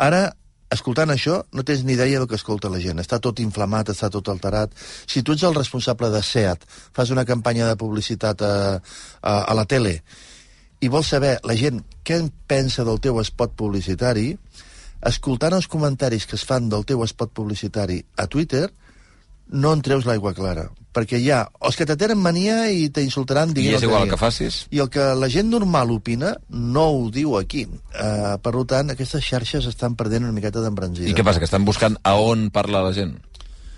Ara, 0.01 0.31
escoltant 0.71 1.11
això, 1.11 1.41
no 1.51 1.65
tens 1.67 1.83
ni 1.83 1.93
idea 1.97 2.19
del 2.19 2.27
que 2.31 2.39
escolta 2.39 2.71
la 2.71 2.79
gent. 2.83 2.99
Està 3.03 3.19
tot 3.19 3.39
inflamat, 3.43 3.91
està 3.93 4.09
tot 4.09 4.29
alterat. 4.31 4.73
Si 5.05 5.23
tu 5.23 5.35
ets 5.35 5.43
el 5.47 5.57
responsable 5.57 6.09
de 6.13 6.23
SEAT, 6.23 6.63
fas 6.95 7.11
una 7.11 7.25
campanya 7.27 7.67
de 7.67 7.77
publicitat 7.79 8.41
a, 8.41 8.53
a, 9.21 9.33
a 9.41 9.57
la 9.57 9.65
tele 9.65 9.99
i 10.81 10.89
vols 10.89 11.11
saber 11.13 11.35
la 11.45 11.53
gent 11.57 11.83
què 12.03 12.17
en 12.17 12.31
pensa 12.49 12.83
del 12.87 12.97
teu 13.03 13.19
spot 13.21 13.53
publicitari, 13.57 14.31
escoltant 15.05 15.53
els 15.53 15.69
comentaris 15.69 16.25
que 16.25 16.37
es 16.39 16.45
fan 16.47 16.69
del 16.73 16.87
teu 16.89 17.03
spot 17.05 17.33
publicitari 17.37 17.99
a 18.17 18.25
Twitter, 18.25 18.67
no 19.51 19.73
en 19.75 19.83
treus 19.85 20.07
l'aigua 20.09 20.33
clara. 20.33 20.69
Perquè 20.91 21.21
hi 21.21 21.29
ha 21.31 21.45
els 21.63 21.77
que 21.79 21.85
te 21.87 21.95
tenen 21.95 22.19
mania 22.19 22.65
i 22.67 22.89
t'insultaran 22.91 23.53
I 23.55 23.69
és 23.71 23.85
igual 23.85 24.03
el 24.03 24.09
diguin. 24.09 24.09
que 24.11 24.19
facis? 24.19 24.67
I 24.75 24.81
el 24.83 24.89
que 24.91 25.05
la 25.15 25.29
gent 25.31 25.47
normal 25.49 25.91
opina 25.95 26.35
no 26.49 26.87
ho 26.91 27.09
diu 27.09 27.37
aquí. 27.39 27.63
Uh, 27.95 28.35
per 28.43 28.53
tant, 28.67 28.91
aquestes 28.91 29.23
xarxes 29.23 29.69
estan 29.71 29.95
perdent 29.95 30.27
una 30.27 30.35
miqueta 30.35 30.59
d'embranzida. 30.59 31.07
I 31.07 31.15
què 31.15 31.23
passa, 31.23 31.39
que 31.39 31.47
estan 31.47 31.63
buscant 31.65 31.95
a 32.03 32.17
on 32.19 32.49
parla 32.51 32.83
la 32.83 32.91
gent? 32.93 33.15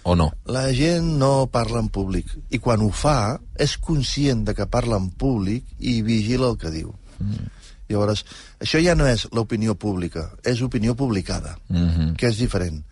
O 0.04 0.18
no? 0.20 0.32
La 0.46 0.66
gent 0.76 1.14
no 1.20 1.48
parla 1.52 1.80
en 1.80 1.88
públic. 1.94 2.28
I 2.52 2.60
quan 2.60 2.82
ho 2.84 2.90
fa, 2.92 3.40
és 3.56 3.78
conscient 3.78 4.44
de 4.44 4.56
que 4.58 4.68
parla 4.68 4.98
en 5.00 5.12
públic 5.12 5.70
i 5.80 6.02
vigila 6.02 6.50
el 6.50 6.58
que 6.58 6.74
diu. 6.74 6.92
Mm. 7.20 7.52
Llavors, 7.94 8.24
això 8.64 8.82
ja 8.84 8.96
no 8.98 9.08
és 9.08 9.28
l'opinió 9.36 9.76
pública, 9.80 10.32
és 10.44 10.62
opinió 10.66 10.96
publicada, 10.96 11.58
Mm 11.70 11.90
-hmm. 11.90 12.16
que 12.16 12.28
és 12.28 12.38
diferent. 12.38 12.84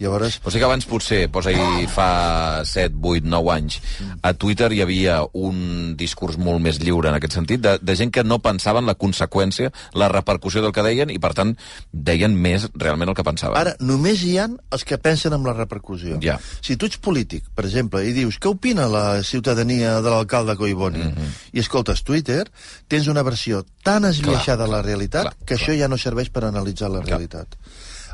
Llavors, 0.00 0.40
O 0.44 0.50
sigui 0.50 0.62
que 0.62 0.64
abans 0.64 0.86
potser, 0.88 1.28
posa-hi 1.28 1.86
fa 1.92 2.64
7, 2.64 2.96
8, 3.02 3.26
9 3.28 3.50
anys, 3.52 3.76
a 4.24 4.32
Twitter 4.32 4.70
hi 4.72 4.80
havia 4.80 5.18
un 5.36 5.94
discurs 6.00 6.38
molt 6.40 6.62
més 6.64 6.78
lliure 6.80 7.10
en 7.10 7.18
aquest 7.18 7.36
sentit, 7.36 7.60
de, 7.60 7.74
de 7.82 7.96
gent 7.98 8.10
que 8.10 8.24
no 8.24 8.38
pensava 8.40 8.80
en 8.80 8.86
la 8.88 8.94
conseqüència, 8.96 9.68
la 9.92 10.08
repercussió 10.08 10.62
del 10.64 10.72
que 10.72 10.82
deien, 10.86 11.12
i 11.12 11.18
per 11.20 11.34
tant 11.36 11.52
deien 11.92 12.32
més 12.32 12.64
realment 12.74 13.12
el 13.12 13.14
que 13.18 13.26
pensaven. 13.26 13.58
Ara, 13.60 13.74
només 13.80 14.22
hi 14.24 14.38
han 14.40 14.56
els 14.72 14.86
que 14.88 14.96
pensen 14.96 15.36
en 15.36 15.44
la 15.44 15.52
repercussió. 15.52 16.16
Ja. 16.24 16.38
Si 16.64 16.78
tu 16.80 16.88
ets 16.88 16.96
polític, 16.96 17.44
per 17.54 17.66
exemple, 17.68 18.00
i 18.08 18.16
dius 18.16 18.40
què 18.40 18.48
opina 18.48 18.88
la 18.88 19.22
ciutadania 19.22 20.00
de 20.00 20.08
l'alcalde 20.10 20.56
Collboni, 20.56 20.98
Mhm. 21.04 21.08
mm 21.10 21.14
-hmm. 21.16 21.52
i 21.52 21.60
escoltes 21.60 22.02
Twitter, 22.02 22.50
tens 22.88 23.06
una 23.06 23.22
versió 23.22 23.66
tan 23.82 24.04
esbiaixada 24.04 24.64
de 24.64 24.70
la 24.70 24.82
realitat 24.82 25.22
clar, 25.22 25.36
que 25.44 25.56
clar. 25.56 25.58
això 25.60 25.78
ja 25.78 25.88
no 25.88 25.98
serveix 25.98 26.30
per 26.30 26.44
analitzar 26.44 26.88
la 26.90 27.00
realitat. 27.02 27.48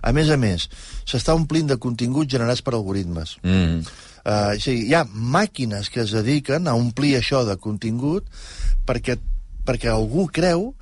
A 0.03 0.12
més 0.12 0.29
a 0.31 0.37
més, 0.37 0.69
s'està 1.09 1.35
omplint 1.35 1.67
de 1.69 1.76
continguts 1.76 2.31
generats 2.33 2.62
per 2.62 2.75
algoritmes. 2.75 3.37
Mm. 3.43 3.81
Uh, 4.26 4.57
o 4.57 4.61
sigui, 4.61 4.88
hi 4.88 4.95
ha 4.99 5.05
màquines 5.07 5.88
que 5.91 6.00
es 6.03 6.11
dediquen 6.11 6.67
a 6.67 6.75
omplir 6.75 7.15
això 7.17 7.45
de 7.47 7.55
contingut 7.62 8.25
perquè, 8.87 9.15
perquè 9.65 9.88
algú 9.93 10.26
creu 10.35 10.73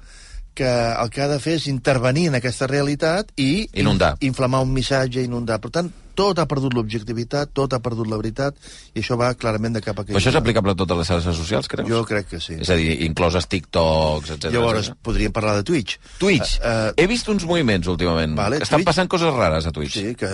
que 0.54 0.64
el 0.71 1.11
que 1.11 1.21
ha 1.21 1.28
de 1.28 1.40
fer 1.42 1.56
és 1.59 1.66
intervenir 1.66 2.28
en 2.30 2.37
aquesta 2.38 2.66
realitat 2.71 3.33
i 3.37 3.68
Inundar. 3.75 4.14
in- 4.21 4.28
inflamar 4.30 4.62
un 4.62 4.73
missatge, 4.73 5.23
inundar. 5.26 5.59
Per 5.61 5.71
tant, 5.71 5.90
tot 6.14 6.38
ha 6.38 6.47
perdut 6.50 6.75
l'objectivitat, 6.75 7.50
tot 7.52 7.73
ha 7.75 7.80
perdut 7.85 8.06
la 8.11 8.16
veritat, 8.21 8.56
i 8.94 9.00
això 9.02 9.16
va 9.21 9.33
clarament 9.35 9.75
de 9.76 9.83
cap 9.85 9.99
a 9.99 10.04
Però 10.06 10.18
això 10.21 10.30
és 10.33 10.38
aplicable 10.40 10.73
a 10.73 10.78
totes 10.78 10.97
les 11.02 11.11
xarxes 11.11 11.37
socials, 11.37 11.68
creus? 11.68 11.88
Jo 11.90 12.04
crec 12.09 12.28
que 12.30 12.40
sí. 12.40 12.54
És 12.61 12.71
a 12.71 12.76
dir, 12.80 13.02
incloses 13.06 13.47
TikToks, 13.50 14.30
etc. 14.37 14.52
Llavors, 14.54 14.92
podríem 15.02 15.33
parlar 15.35 15.56
de 15.61 15.64
Twitch. 15.64 15.99
Twitch. 16.18 16.59
Eh, 16.62 16.92
eh, 16.94 17.02
He 17.02 17.06
vist 17.11 17.28
uns 17.28 17.44
moviments 17.44 17.87
últimament. 17.88 18.37
Vale, 18.38 18.59
Estan 18.62 18.78
Twitch- 18.80 18.87
passant 18.92 19.09
coses 19.11 19.35
rares 19.35 19.66
a 19.66 19.73
Twitch. 19.73 19.99
Sí, 19.99 20.14
que, 20.14 20.30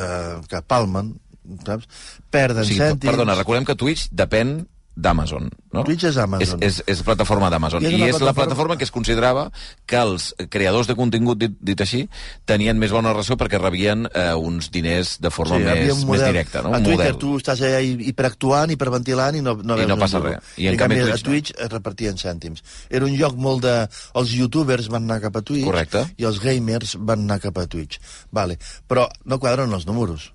que 0.48 0.62
palmen, 0.62 1.14
saps? 1.66 1.88
Perden 2.30 2.62
O 2.62 2.68
sigui, 2.68 2.78
cèntims. 2.80 3.10
perdona, 3.10 3.34
recordem 3.34 3.64
que 3.64 3.74
Twitch 3.74 4.08
depèn 4.12 4.60
d'Amazon, 5.00 5.48
no? 5.72 5.82
Twitch 5.86 6.04
és 6.10 6.16
Amazon. 6.20 6.60
És, 6.62 6.78
és, 6.80 6.92
és 6.92 7.02
plataforma 7.06 7.48
d'Amazon. 7.50 7.82
I 7.82 7.86
és 7.88 7.92
I 7.92 7.94
és 7.94 8.00
la 8.00 8.18
plataforma- 8.18 8.34
plataforma 8.44 8.76
que 8.76 8.84
es 8.84 8.90
considerava 8.92 9.50
que 9.86 9.96
els 9.96 10.34
creadors 10.52 10.86
de 10.90 10.94
contingut, 10.98 11.38
dit, 11.40 11.54
dit 11.60 11.80
així, 11.80 12.02
tenien 12.44 12.78
més 12.78 12.92
bona 12.92 13.12
relació 13.14 13.36
perquè 13.40 13.58
rebien 13.60 14.06
eh, 14.12 14.34
uns 14.34 14.70
diners 14.70 15.16
de 15.20 15.30
forma 15.30 15.56
havia 15.56 15.74
més, 15.94 16.04
més 16.04 16.24
directa, 16.24 16.62
no? 16.62 16.74
A 16.74 16.78
Un 16.78 16.84
Twitter 16.84 17.12
model. 17.14 17.18
tu 17.22 17.36
estàs 17.40 17.60
allà 17.64 17.80
hi- 17.80 18.08
hiperactuant, 18.10 18.70
hiperventilant 18.74 19.36
i 19.36 19.42
no, 19.42 19.54
no 19.62 19.78
I 19.80 19.86
no 19.88 19.96
passa 20.00 20.20
res. 20.20 20.52
I 20.60 20.68
en 20.68 20.76
canvi 20.76 21.00
a 21.00 21.06
Twitch 21.08 21.24
no. 21.24 21.30
Twitch 21.30 21.52
es 21.56 21.70
repartien 21.72 22.16
cèntims. 22.20 22.62
Era 22.90 23.04
un 23.08 23.16
lloc 23.16 23.36
molt 23.40 23.62
de... 23.64 23.74
Els 24.20 24.32
youtubers 24.36 24.88
van 24.92 25.04
anar 25.08 25.20
cap 25.22 25.36
a 25.36 25.42
Twitch 25.42 25.64
Correcte. 25.64 26.04
i 26.18 26.24
els 26.28 26.40
gamers 26.42 26.96
van 26.98 27.24
anar 27.28 27.40
cap 27.40 27.56
a 27.58 27.66
Twitch. 27.70 27.98
Vale. 28.30 28.58
Però 28.88 29.08
no 29.24 29.38
quadren 29.38 29.72
els 29.72 29.86
números. 29.86 30.32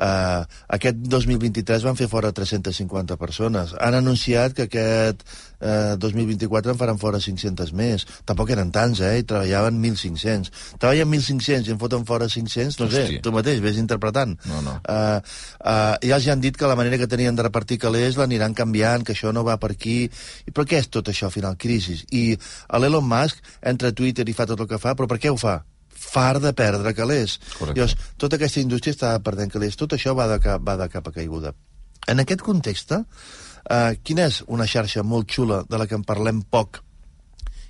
Uh, 0.00 0.46
aquest 0.72 0.96
2023 1.12 1.84
van 1.84 1.98
fer 1.98 2.08
fora 2.08 2.32
350 2.32 3.18
persones. 3.20 3.74
Han 3.84 3.98
anunciat 3.98 4.54
que 4.56 4.64
aquest 4.64 5.24
uh, 5.60 5.98
2024 6.00 6.72
en 6.72 6.78
faran 6.80 7.00
fora 7.02 7.20
500 7.20 7.74
més. 7.76 8.06
Tampoc 8.28 8.52
eren 8.54 8.72
tants, 8.72 9.02
eh? 9.04 9.18
I 9.20 9.26
treballaven 9.28 9.76
1.500. 9.82 10.52
Treballen 10.80 11.12
1.500 11.12 11.68
i 11.68 11.74
en 11.76 11.80
foten 11.82 12.06
fora 12.08 12.30
500, 12.32 12.80
no 12.80 12.88
sé, 12.88 13.04
Hosti. 13.04 13.20
tu 13.24 13.34
mateix, 13.36 13.60
vés 13.60 13.80
interpretant. 13.82 14.36
No, 14.48 14.62
no. 14.64 14.78
Uh, 14.88 15.20
uh, 15.60 15.96
ja 16.00 16.16
els 16.16 16.28
han 16.32 16.40
dit 16.40 16.56
que 16.56 16.70
la 16.70 16.78
manera 16.80 16.96
que 17.00 17.10
tenien 17.10 17.36
de 17.36 17.44
repartir 17.44 17.80
calés 17.82 18.16
l'aniran 18.16 18.56
canviant, 18.56 19.04
que 19.04 19.12
això 19.16 19.34
no 19.36 19.44
va 19.44 19.58
per 19.60 19.74
aquí. 19.76 19.98
I 20.46 20.54
però 20.54 20.64
què 20.64 20.80
és 20.80 20.88
tot 20.88 21.12
això, 21.12 21.28
al 21.28 21.36
final? 21.36 21.60
Crisis. 21.60 22.06
I 22.08 22.38
l'Elon 22.80 23.04
Musk 23.04 23.44
entra 23.60 23.92
a 23.92 23.96
Twitter 23.96 24.24
i 24.28 24.36
fa 24.36 24.48
tot 24.48 24.64
el 24.64 24.70
que 24.70 24.80
fa, 24.80 24.96
però 24.96 25.10
per 25.10 25.20
què 25.20 25.28
ho 25.28 25.36
fa? 25.40 25.60
Far 26.00 26.40
de 26.40 26.52
perdre 26.56 26.94
calés. 26.96 27.38
Correcte. 27.58 27.78
Llavors, 27.78 27.96
tota 28.16 28.38
aquesta 28.40 28.62
indústria 28.64 28.96
està 28.96 29.12
perdent 29.24 29.52
calés. 29.52 29.76
Tot 29.78 29.94
això 29.96 30.16
va 30.16 30.26
de, 30.30 30.40
cap, 30.42 30.64
va 30.64 30.78
de 30.80 30.88
cap 30.92 31.10
a 31.10 31.14
caiguda. 31.14 31.52
En 32.08 32.22
aquest 32.22 32.42
context, 32.42 32.96
eh, 32.96 33.92
quina 34.02 34.26
és 34.30 34.40
una 34.48 34.66
xarxa 34.66 35.04
molt 35.04 35.30
xula 35.30 35.62
de 35.68 35.80
la 35.80 35.86
que 35.86 35.98
en 35.98 36.06
parlem 36.08 36.42
poc 36.42 36.80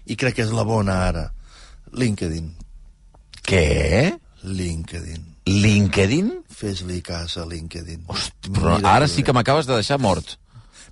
i 0.07 0.17
crec 0.17 0.39
que 0.39 0.47
és 0.47 0.55
la 0.55 0.65
bona 0.67 1.01
ara? 1.11 1.27
LinkedIn. 1.93 2.53
Què? 3.47 4.15
LinkedIn. 4.47 5.27
LinkedIn? 5.51 6.31
Fes-li 6.61 7.01
cas 7.03 7.37
a 7.41 7.47
LinkedIn. 7.49 8.07
Hosti, 8.07 8.53
però 8.55 8.79
Mira 8.79 8.95
ara 8.95 9.09
sí 9.11 9.25
que 9.27 9.35
m'acabes 9.35 9.67
de 9.67 9.75
deixar 9.81 9.99
mort. 9.99 10.37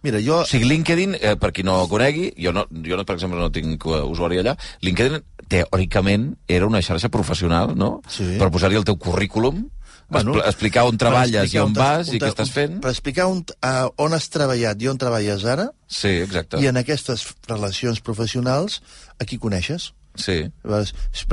Mira, 0.02 0.20
jo... 0.22 0.42
O 0.42 0.46
sigui, 0.46 0.68
LinkedIn, 0.70 1.16
eh, 1.18 1.34
per 1.40 1.50
qui 1.54 1.64
no 1.66 1.80
conegui, 1.90 2.30
jo, 2.38 2.52
no, 2.54 2.66
jo 2.70 2.98
no, 2.98 3.04
per 3.06 3.16
exemple, 3.16 3.40
no 3.40 3.50
tinc 3.54 3.86
uh, 3.88 4.04
usuari 4.06 4.38
allà, 4.38 4.54
LinkedIn, 4.86 5.18
teòricament, 5.48 6.36
era 6.46 6.66
una 6.66 6.80
xarxa 6.82 7.08
professional, 7.08 7.74
no? 7.76 8.00
Sí. 8.08 8.36
Per 8.38 8.50
posar-hi 8.50 8.76
el 8.76 8.84
teu 8.84 8.96
currículum, 8.98 9.68
Bueno, 10.10 10.32
bueno, 10.32 10.46
explicar 10.48 10.84
on 10.88 10.96
treballes 10.96 11.34
i 11.52 11.58
explicar 11.58 11.66
on 11.66 11.74
t'has- 11.74 11.98
vas 11.98 12.08
i 12.08 12.10
on 12.12 12.14
què 12.16 12.18
t'has- 12.20 12.32
estàs 12.32 12.50
fent. 12.50 12.80
Per 12.80 12.90
explicar 12.90 13.26
on, 13.26 13.42
uh, 13.62 13.90
on 13.96 14.14
has 14.14 14.28
treballat 14.30 14.80
i 14.80 14.88
on 14.88 14.96
treballes 14.96 15.44
ara, 15.44 15.66
Sí, 15.86 16.08
exacte. 16.08 16.60
i 16.62 16.66
en 16.66 16.78
aquestes 16.78 17.26
relacions 17.46 18.00
professionals, 18.00 18.80
a 19.18 19.24
qui 19.26 19.36
coneixes? 19.38 19.92
Sí. 20.16 20.50
Per 20.62 20.86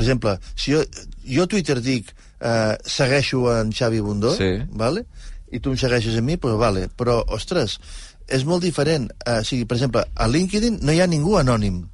exemple, 0.03 0.37
si 0.55 0.73
jo, 0.73 0.83
jo 1.25 1.43
a 1.43 1.47
Twitter 1.47 1.79
dic 1.81 2.13
eh, 2.41 2.77
segueixo 2.85 3.47
en 3.61 3.71
Xavi 3.71 4.01
Bundó, 4.01 4.35
Sí. 4.35 4.59
vale? 4.71 5.05
i 5.51 5.59
tu 5.61 5.71
em 5.71 5.77
segueixes 5.77 6.17
a 6.17 6.21
mi, 6.21 6.35
però 6.35 6.57
vale. 6.57 6.89
Però, 6.89 7.23
ostres, 7.29 7.79
és 8.27 8.43
molt 8.43 8.61
diferent. 8.61 9.09
Eh, 9.25 9.39
o 9.39 9.43
sigui, 9.45 9.63
per 9.65 9.77
exemple, 9.77 10.03
a 10.13 10.27
LinkedIn 10.27 10.79
no 10.81 10.91
hi 10.91 10.99
ha 10.99 11.07
ningú 11.07 11.37
anònim. 11.39 11.87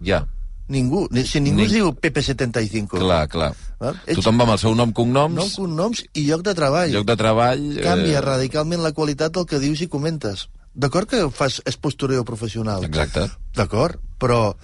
Ja, 0.00 0.26
Ningú. 0.68 1.06
Ni- 1.10 1.24
Si 1.24 1.40
ningú 1.40 1.56
Ni- 1.60 1.66
es 1.66 1.72
diu 1.72 1.92
PP75. 1.94 2.98
clar, 2.98 3.26
clar. 3.28 3.54
Val? 3.80 3.96
Ets 4.06 4.16
Tothom 4.20 4.38
va 4.38 4.44
amb 4.44 4.52
el 4.52 4.58
seu 4.58 4.74
nom, 4.74 4.92
cognoms, 4.92 5.34
nom, 5.34 5.48
cognoms 5.56 6.04
i 6.14 6.26
lloc 6.28 6.42
de 6.42 6.54
treball. 6.54 6.92
lloc 6.92 7.06
de 7.06 7.16
treball... 7.16 7.62
Canvia 7.82 8.18
eh, 8.18 8.24
radicalment 8.24 8.82
la 8.82 8.92
qualitat 8.92 9.32
del 9.32 9.46
que 9.46 9.58
dius 9.62 9.80
i 9.80 9.88
comentes. 9.88 10.48
D'acord 10.74 11.08
que 11.08 11.24
fas 11.34 11.62
és 11.66 11.76
postureo 11.76 12.24
professional. 12.24 12.84
Exacte. 12.84 13.28
D'acord, 13.56 13.96
però, 14.20 14.54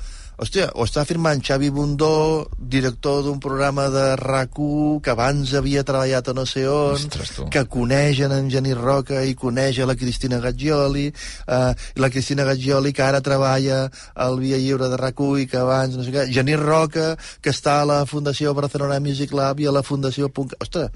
hòstia, 0.41 0.69
ho 0.75 0.85
està 0.87 1.03
afirmant 1.05 1.43
Xavi 1.45 1.71
Bundó, 1.75 2.47
director 2.59 3.23
d'un 3.27 3.39
programa 3.43 3.87
de 3.93 4.05
rac 4.21 4.55
que 4.55 5.11
abans 5.11 5.55
havia 5.55 5.85
treballat 5.87 6.29
a 6.29 6.35
no 6.37 6.45
sé 6.47 6.67
on, 6.69 6.95
Ostres, 6.95 7.33
tu. 7.37 7.47
que 7.51 7.65
coneix 7.71 8.21
en 8.27 8.51
Genís 8.51 8.77
Roca 8.79 9.23
i 9.25 9.35
coneix 9.35 9.79
la 9.87 9.97
Cristina 9.97 10.39
Gaggioli, 10.43 11.07
eh, 11.09 11.73
la 11.97 12.11
Cristina 12.11 12.45
Gaggioli 12.45 12.93
que 12.93 13.03
ara 13.03 13.23
treballa 13.25 13.89
al 14.15 14.39
Via 14.39 14.59
Lliure 14.59 14.91
de 14.93 15.01
rac 15.01 15.23
i 15.39 15.47
que 15.47 15.59
abans, 15.59 15.97
no 15.97 16.05
sé 16.05 16.11
què, 16.11 16.27
Genís 16.33 16.61
Roca, 16.61 17.15
que 17.41 17.51
està 17.51 17.81
a 17.81 17.89
la 17.89 18.05
Fundació 18.07 18.55
Barcelona 18.55 19.01
Music 19.01 19.33
Lab 19.33 19.61
i 19.61 19.67
a 19.67 19.73
la 19.73 19.83
Fundació... 19.83 20.29
Punt... 20.29 20.55
Ostres, 20.61 20.91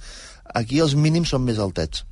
aquí 0.54 0.80
els 0.80 0.94
mínims 0.94 1.30
són 1.30 1.44
més 1.46 1.58
altets. 1.58 2.04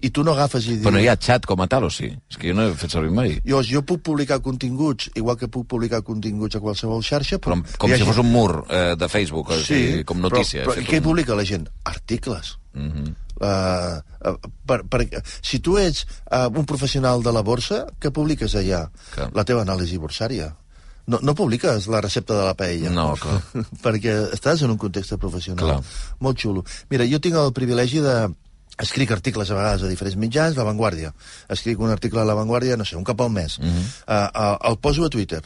I 0.00 0.10
tu 0.14 0.22
no 0.22 0.30
agafes 0.36 0.66
i 0.68 0.76
dius... 0.76 0.84
Però 0.84 0.92
no 0.94 1.00
hi 1.02 1.08
ha 1.10 1.16
xat 1.18 1.46
com 1.50 1.58
a 1.60 1.66
tal, 1.66 1.88
o 1.88 1.90
sí? 1.90 2.06
És 2.30 2.36
que 2.38 2.52
jo 2.52 2.54
no 2.54 2.68
he 2.68 2.74
fet 2.78 2.92
servir 2.94 3.10
mai. 3.10 3.32
Jo, 3.46 3.62
jo 3.66 3.80
puc 3.82 4.02
publicar 4.06 4.38
continguts, 4.44 5.08
igual 5.18 5.36
que 5.40 5.48
puc 5.50 5.66
publicar 5.66 6.02
continguts 6.06 6.54
a 6.54 6.60
qualsevol 6.62 7.02
xarxa, 7.02 7.40
Però 7.42 7.56
però... 7.58 7.78
com 7.82 7.90
si 7.90 7.96
gent- 7.98 8.06
fos 8.06 8.20
un 8.22 8.30
mur 8.30 8.64
eh, 8.70 8.94
de 8.94 9.08
Facebook, 9.10 9.50
o 9.50 9.58
sigui, 9.58 10.04
com 10.06 10.20
notícia. 10.22 10.62
Però, 10.62 10.76
però 10.76 10.84
fet 10.84 10.90
què 10.92 11.00
un- 11.02 11.08
publica 11.10 11.34
la 11.34 11.44
gent? 11.48 11.66
Articles. 11.84 12.54
Mhm. 12.78 13.14
Uh, 13.38 13.98
uh, 14.26 14.34
per, 14.66 14.80
per, 14.90 15.04
si 15.46 15.60
tu 15.62 15.76
ets 15.78 16.00
uh, 16.30 16.48
un 16.50 16.64
professional 16.66 17.22
de 17.22 17.30
la 17.34 17.42
borsa, 17.46 17.84
què 18.02 18.10
publiques 18.14 18.54
allà? 18.58 18.88
Clar. 19.14 19.28
La 19.34 19.44
teva 19.46 19.62
anàlisi 19.62 19.98
borsària. 19.98 20.48
No, 21.08 21.20
no 21.22 21.34
publiques 21.38 21.86
la 21.88 22.00
recepta 22.04 22.34
de 22.36 22.42
la 22.44 22.54
paella. 22.58 22.90
No, 22.90 23.12
clar. 23.22 23.38
perquè 23.82 24.16
estàs 24.34 24.62
en 24.66 24.74
un 24.74 24.78
context 24.82 25.14
professional. 25.22 25.64
Clar. 25.64 25.78
Molt 26.20 26.42
xulo. 26.42 26.64
Mira, 26.90 27.06
jo 27.08 27.18
tinc 27.22 27.38
el 27.38 27.54
privilegi 27.56 28.02
de 28.04 28.16
escric 28.78 29.10
articles 29.10 29.50
a 29.50 29.58
vegades 29.58 29.82
a 29.82 29.90
diferents 29.90 30.16
mitjans, 30.16 30.56
La 30.56 30.66
Vanguardia. 30.66 31.12
Escric 31.48 31.80
un 31.80 31.90
article 31.90 32.22
a 32.22 32.26
La 32.28 32.36
Vanguardia, 32.38 32.76
no 32.76 32.86
sé, 32.86 32.96
un 32.96 33.04
cap 33.04 33.20
al 33.20 33.30
mes. 33.30 33.58
Uh 33.58 33.64
-huh. 33.64 33.86
uh, 34.06 34.28
uh, 34.42 34.70
el 34.70 34.78
poso 34.78 35.04
a 35.04 35.10
Twitter. 35.10 35.42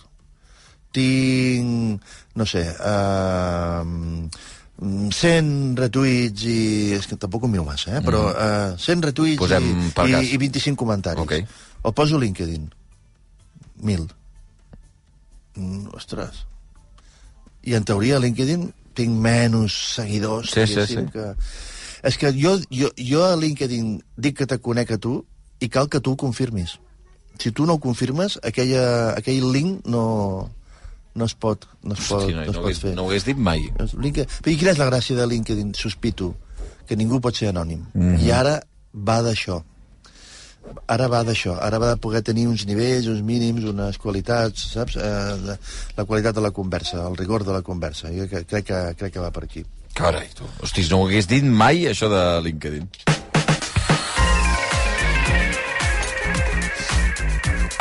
Tinc, 0.92 2.02
no 2.34 2.46
sé, 2.46 2.68
uh, 2.68 4.28
100 4.82 5.76
retuits 5.78 6.44
i... 6.44 6.92
És 6.96 7.06
que 7.06 7.16
tampoc 7.16 7.44
ho 7.44 7.48
miro 7.48 7.64
massa, 7.64 7.98
eh? 7.98 8.00
Però 8.02 8.22
uh, 8.30 8.78
100 8.78 9.02
retuits 9.02 9.38
Posem 9.38 9.68
i, 10.06 10.10
i, 10.10 10.34
i 10.34 10.36
25 10.36 10.76
comentaris. 10.76 11.22
Ok. 11.22 11.32
El 11.84 11.92
poso 11.94 12.16
a 12.16 12.20
LinkedIn. 12.20 12.70
1.000. 13.82 14.08
Mm, 15.56 15.86
ostres. 15.94 16.46
I 17.62 17.74
en 17.78 17.84
teoria 17.84 18.16
a 18.16 18.22
LinkedIn 18.22 18.72
tinc 18.94 19.20
menys 19.22 19.76
seguidors. 19.94 20.50
Sí, 20.50 20.66
sí, 20.66 20.86
sí. 20.86 21.06
Que... 21.12 21.32
És 22.02 22.18
que 22.18 22.32
jo, 22.34 22.56
jo, 22.74 22.90
jo 22.98 23.22
a 23.24 23.36
LinkedIn 23.38 24.00
dic 24.18 24.40
que 24.40 24.46
te 24.50 24.58
conec 24.58 24.90
a 24.96 24.98
tu 24.98 25.20
i 25.62 25.68
cal 25.70 25.88
que 25.88 26.00
tu 26.02 26.14
ho 26.14 26.18
confirmis. 26.18 26.78
Si 27.38 27.52
tu 27.54 27.66
no 27.66 27.78
ho 27.78 27.82
confirmes, 27.82 28.38
aquella, 28.42 29.14
aquell 29.16 29.52
link 29.54 29.86
no, 29.86 30.50
no 31.14 31.24
es 31.28 31.34
pot, 31.34 31.66
no 31.82 31.94
es 31.94 32.06
pot, 32.08 32.22
Hosti, 32.24 32.34
no 32.34 32.42
no, 32.42 32.42
es 32.42 32.48
no, 32.48 32.54
pot 32.58 32.64
hagués, 32.66 32.80
fer. 32.82 32.94
no 32.98 33.04
ho 33.04 33.10
hagués 33.10 33.26
dit 33.30 33.38
mai. 33.38 33.68
LinkedIn... 33.78 34.40
Però 34.42 34.52
i 34.52 34.58
quina 34.60 34.74
és 34.74 34.80
la 34.82 34.88
gràcia 34.90 35.16
de 35.18 35.26
LinkedIn? 35.30 35.74
Sospito 35.78 36.32
que 36.88 36.98
ningú 36.98 37.20
pot 37.22 37.38
ser 37.38 37.52
anònim. 37.52 37.86
Mhm. 37.94 38.18
I 38.26 38.32
ara 38.34 38.58
va 38.92 39.20
d'això. 39.24 39.62
Ara 40.92 41.08
va 41.10 41.22
d'això. 41.26 41.56
Ara 41.58 41.78
va 41.82 41.92
de 41.94 42.00
poder 42.02 42.22
tenir 42.22 42.46
uns 42.46 42.66
nivells, 42.66 43.08
uns 43.10 43.22
mínims, 43.26 43.64
unes 43.70 43.98
qualitats, 43.98 44.68
saps? 44.74 44.96
Eh, 44.96 45.56
la 45.96 46.04
qualitat 46.04 46.34
de 46.34 46.44
la 46.44 46.50
conversa, 46.50 47.06
el 47.08 47.16
rigor 47.16 47.44
de 47.44 47.52
la 47.52 47.62
conversa. 47.62 48.10
Jo 48.14 48.28
crec, 48.30 48.66
que, 48.66 48.82
crec 48.98 49.12
que 49.14 49.22
va 49.22 49.30
per 49.34 49.44
aquí. 49.44 49.64
Carai, 49.94 50.28
tu. 50.34 50.46
Hosti, 50.64 50.86
no 50.88 51.02
ho 51.02 51.06
hagués 51.06 51.28
dit 51.28 51.44
mai, 51.44 51.84
això 51.90 52.08
de 52.08 52.22
LinkedIn. 52.46 52.88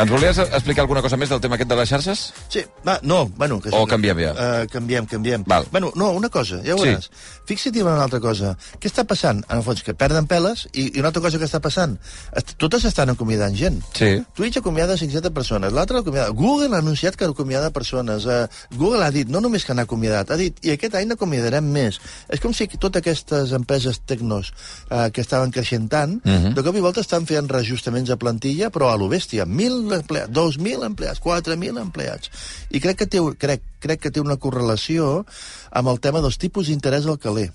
Ens 0.01 0.09
volies 0.11 0.37
explicar 0.41 0.81
alguna 0.85 1.01
cosa 1.05 1.17
més 1.19 1.29
del 1.29 1.41
tema 1.43 1.55
aquest 1.57 1.69
de 1.69 1.75
les 1.77 1.89
xarxes? 1.91 2.21
Sí, 2.49 2.63
va, 2.87 2.97
no, 3.03 3.25
bueno... 3.37 3.59
Que 3.61 3.69
O 3.75 3.83
canviem 3.89 4.19
ja? 4.23 4.31
Uh, 4.33 4.65
canviem, 4.71 5.05
canviem. 5.05 5.43
Val. 5.47 5.67
Bueno, 5.71 5.91
no, 5.95 6.11
una 6.17 6.29
cosa, 6.29 6.61
ja 6.65 6.75
ho 6.75 6.79
Sí. 6.81 6.89
veuràs. 6.89 7.09
Fixa't 7.45 7.75
en 7.77 7.87
una 7.87 8.03
altra 8.03 8.19
cosa. 8.23 8.55
Què 8.79 8.89
està 8.89 9.03
passant? 9.05 9.43
En 9.49 9.57
el 9.59 9.63
fons, 9.63 9.83
que 9.83 9.93
perden 9.93 10.25
peles, 10.27 10.67
i, 10.73 10.87
i 10.95 10.99
una 11.03 11.09
altra 11.11 11.21
cosa 11.21 11.37
que 11.37 11.45
està 11.45 11.59
passant, 11.61 11.97
est 12.35 12.55
totes 12.57 12.85
estan 12.89 13.09
acomiadant 13.13 13.55
gent. 13.55 13.81
Sí. 13.97 14.11
Twitch 14.37 14.57
acomiada 14.61 14.97
500 14.97 15.31
persones, 15.35 15.73
l'altre 15.73 15.99
acomiada... 15.99 16.29
Google 16.31 16.75
ha 16.75 16.79
anunciat 16.81 17.15
que 17.15 17.25
acomiada 17.29 17.69
persones. 17.71 18.25
Uh, 18.25 18.47
Google 18.77 19.03
ha 19.05 19.11
dit, 19.11 19.27
no 19.29 19.41
només 19.41 19.65
que 19.65 19.73
n'ha 19.77 19.83
acomiadat, 19.87 20.31
ha 20.31 20.37
dit, 20.39 20.57
i 20.65 20.71
aquest 20.75 20.95
any 20.97 21.09
n'acomiadarem 21.11 21.65
més. 21.71 21.99
És 22.31 22.39
com 22.41 22.53
si 22.53 22.67
totes 22.71 23.01
aquestes 23.03 23.51
empreses 23.57 23.99
tecnos 24.07 24.53
uh, 24.89 25.09
que 25.13 25.21
estaven 25.21 25.51
creixent 25.51 25.89
tant, 25.91 26.17
Mhm. 26.25 26.53
de 26.55 26.63
cop 26.63 26.75
i 26.75 26.81
volta 26.83 27.01
estan 27.01 27.25
fent 27.27 27.47
reajustaments 27.51 28.09
a 28.09 28.17
plantilla, 28.17 28.69
però 28.71 28.89
a 28.91 28.97
lo 28.97 29.07
bèstia. 29.09 29.45
1.000 29.91 30.01
empleats, 30.01 30.33
2.000 30.33 30.87
empleats, 30.87 31.21
4.000 31.23 31.81
empleats. 31.81 32.31
I 32.71 32.81
crec 32.83 33.03
que, 33.03 33.07
té, 33.11 33.21
crec, 33.39 33.63
crec 33.83 34.05
que 34.05 34.11
té 34.11 34.23
una 34.23 34.39
correlació 34.41 35.25
amb 35.71 35.91
el 35.91 35.99
tema 36.03 36.23
dels 36.23 36.39
tipus 36.41 36.71
d'interès 36.71 37.07
al 37.07 37.19
caler. 37.21 37.49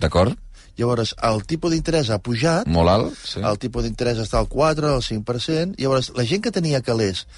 D'acord? 0.00 0.36
Llavors, 0.78 1.14
el 1.22 1.44
tipus 1.46 1.70
d'interès 1.70 2.10
ha 2.10 2.18
pujat, 2.18 2.66
Molt 2.66 2.90
alt, 2.90 3.18
sí. 3.22 3.38
el 3.46 3.60
tipus 3.62 3.86
d'interès 3.86 4.18
està 4.18 4.40
al 4.40 4.48
4, 4.50 4.90
al 4.90 5.04
5%, 5.06 5.78
llavors 5.78 6.10
la 6.18 6.26
gent 6.26 6.42
que 6.42 6.50
tenia 6.54 6.82
calés 6.82 7.28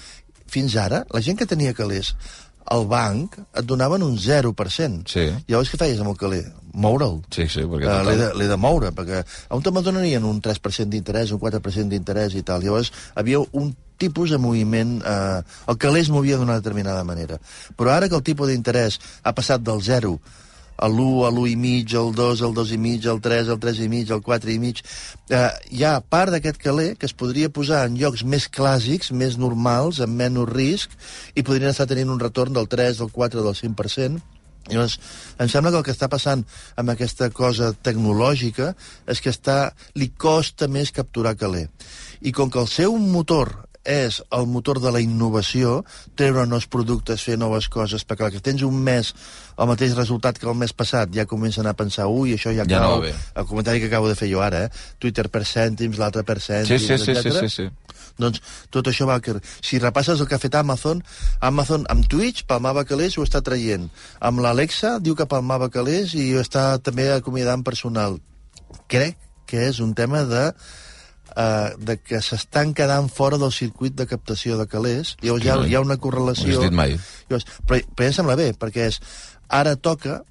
fins 0.49 0.73
ara, 0.79 1.03
la 1.13 1.21
gent 1.21 1.37
que 1.37 1.45
tenia 1.45 1.75
calés 1.77 2.15
al 2.73 2.87
banc 2.89 3.37
et 3.37 3.65
donaven 3.67 4.03
un 4.03 4.17
0%. 4.19 5.05
Sí. 5.07 5.27
Llavors 5.47 5.71
què 5.71 5.79
feies 5.79 6.01
amb 6.03 6.11
el 6.11 6.17
caler? 6.19 6.43
Moure'l. 6.77 7.21
Sí, 7.33 7.47
sí, 7.51 7.63
perquè... 7.69 7.87
Uh, 7.87 8.01
L'he 8.07 8.17
de, 8.19 8.49
de 8.51 8.57
moure, 8.59 8.91
perquè 8.95 9.23
on 9.55 9.63
te 9.63 9.71
me'l 9.73 9.85
donarien 9.85 10.25
un 10.27 10.41
3% 10.43 10.91
d'interès, 10.91 11.31
un 11.33 11.41
4% 11.41 11.93
d'interès 11.93 12.35
i 12.37 12.43
tal. 12.47 12.65
Llavors, 12.65 12.91
havia 13.15 13.41
un 13.53 13.71
tipus 13.99 14.33
de 14.33 14.41
moviment... 14.41 14.97
Eh, 15.01 15.43
el 15.67 15.77
caler 15.81 16.05
es 16.05 16.11
movia 16.13 16.39
d'una 16.39 16.59
determinada 16.61 17.03
manera. 17.03 17.39
Però 17.77 17.93
ara 17.93 18.09
que 18.09 18.17
el 18.17 18.25
tipus 18.25 18.51
d'interès 18.51 18.99
ha 19.23 19.33
passat 19.37 19.63
del 19.65 19.81
0 19.83 20.17
a 20.77 20.87
l'1, 20.87 21.25
a 21.25 21.31
l'1 21.33 21.47
i 21.49 21.55
mig, 21.57 21.93
al 21.97 22.13
2, 22.13 22.43
al 22.45 22.53
2 22.53 22.71
i 22.75 22.77
mig, 22.77 23.05
al 23.09 23.19
3, 23.21 23.49
al 23.49 23.59
3 23.59 23.81
i 23.81 23.89
mig, 23.89 24.11
al 24.13 24.21
4 24.21 24.53
i 24.53 24.59
mig, 24.61 24.83
eh, 25.33 25.49
hi 25.73 25.83
ha 25.83 25.97
part 26.01 26.31
d'aquest 26.33 26.61
caler 26.61 26.91
que 26.95 27.09
es 27.09 27.17
podria 27.17 27.49
posar 27.49 27.83
en 27.87 27.97
llocs 27.97 28.23
més 28.23 28.45
clàssics, 28.45 29.11
més 29.11 29.39
normals, 29.41 30.01
amb 30.05 30.13
menys 30.21 30.45
risc, 30.53 30.93
i 31.33 31.43
podrien 31.43 31.73
estar 31.73 31.89
tenint 31.89 32.13
un 32.13 32.21
retorn 32.21 32.53
del 32.53 32.69
3, 32.69 33.01
del 33.01 33.13
4, 33.13 33.41
del 33.41 33.57
5%, 33.57 34.25
Llavors, 34.67 34.97
em 35.39 35.47
sembla 35.47 35.71
que 35.71 35.79
el 35.79 35.85
que 35.87 35.93
està 35.95 36.09
passant 36.11 36.43
amb 36.75 36.91
aquesta 36.91 37.29
cosa 37.31 37.69
tecnològica 37.87 38.73
és 39.07 39.21
que 39.23 39.31
està, 39.31 39.71
li 39.95 40.09
costa 40.11 40.67
més 40.67 40.91
capturar 40.95 41.37
caler. 41.39 41.67
I 42.19 42.33
com 42.35 42.51
que 42.51 42.59
el 42.59 42.67
seu 42.67 42.97
motor 42.99 43.53
és 43.87 44.19
el 44.35 44.45
motor 44.51 44.81
de 44.83 44.91
la 44.91 44.99
innovació, 44.99 45.79
treure 46.19 46.43
nous 46.45 46.67
productes, 46.67 47.23
fer 47.23 47.37
noves 47.39 47.69
coses, 47.71 48.03
perquè 48.07 48.27
que 48.35 48.41
tens 48.43 48.61
un 48.67 48.75
mes 48.83 49.13
el 49.57 49.69
mateix 49.71 49.95
resultat 49.95 50.37
que 50.37 50.45
el 50.51 50.57
mes 50.59 50.73
passat, 50.75 51.09
ja 51.15 51.25
comencen 51.25 51.65
a 51.65 51.73
pensar, 51.73 52.05
ui, 52.11 52.35
això 52.35 52.51
ja, 52.53 52.65
Ja 52.67 52.81
no 52.83 52.97
cau. 52.97 53.01
bé. 53.07 53.13
El 53.35 53.45
comentari 53.47 53.79
que 53.79 53.87
acabo 53.87 54.09
de 54.11 54.15
fer 54.19 54.29
jo 54.29 54.41
ara, 54.43 54.65
eh? 54.65 54.69
Twitter 54.99 55.29
per 55.31 55.41
cèntims, 55.47 55.97
l'altre 55.97 56.23
per 56.27 56.37
Sí, 56.41 56.51
cèntims, 56.51 56.81
sí, 56.83 56.97
sí, 56.97 56.97
sí, 57.05 57.11
etcètera. 57.15 57.47
sí, 57.47 57.49
sí. 57.63 57.69
Doncs 58.17 58.41
tot 58.73 58.87
això 58.89 59.05
va... 59.07 59.19
Que... 59.21 59.35
Si 59.61 59.77
repasses 59.79 60.19
el 60.19 60.27
que 60.27 60.35
ha 60.35 60.41
fet 60.41 60.55
Amazon, 60.57 61.03
Amazon 61.39 61.85
amb 61.89 62.07
Twitch 62.09 62.43
palmava 62.49 62.83
calés 62.85 63.17
ho 63.17 63.23
està 63.23 63.41
traient. 63.45 63.89
Amb 64.19 64.41
l'Alexa 64.41 64.97
diu 64.99 65.15
que 65.15 65.27
palmava 65.29 65.69
calés 65.69 66.13
i 66.17 66.33
ho 66.35 66.41
està 66.41 66.79
també 66.81 67.11
acomiadant 67.13 67.63
personal. 67.63 68.17
Crec 68.89 69.17
que 69.47 69.67
és 69.69 69.79
un 69.79 69.93
tema 69.95 70.23
de 70.25 70.51
Uh, 71.37 71.75
de 71.77 71.99
que 72.01 72.17
s'estan 72.25 72.71
quedant 72.73 73.11
fora 73.13 73.37
del 73.37 73.51
circuit 73.53 73.93
de 73.93 74.07
captació 74.09 74.55
de 74.57 74.65
calés. 74.65 75.11
Llavors 75.21 75.43
hi 75.45 75.49
ha, 75.53 75.57
hi 75.69 75.75
ha 75.77 75.81
una 75.85 75.97
correlació... 76.01 76.55
No 76.55 76.63
dit 76.65 76.73
mai. 76.73 76.95
Llavors, 77.29 77.45
però, 77.67 77.77
però 77.93 78.07
ja 78.07 78.09
em 78.09 78.15
sembla 78.17 78.35
bé, 78.39 78.47
perquè 78.57 78.87
és... 78.89 78.97
Ara 79.47 79.75
toca 79.77 80.23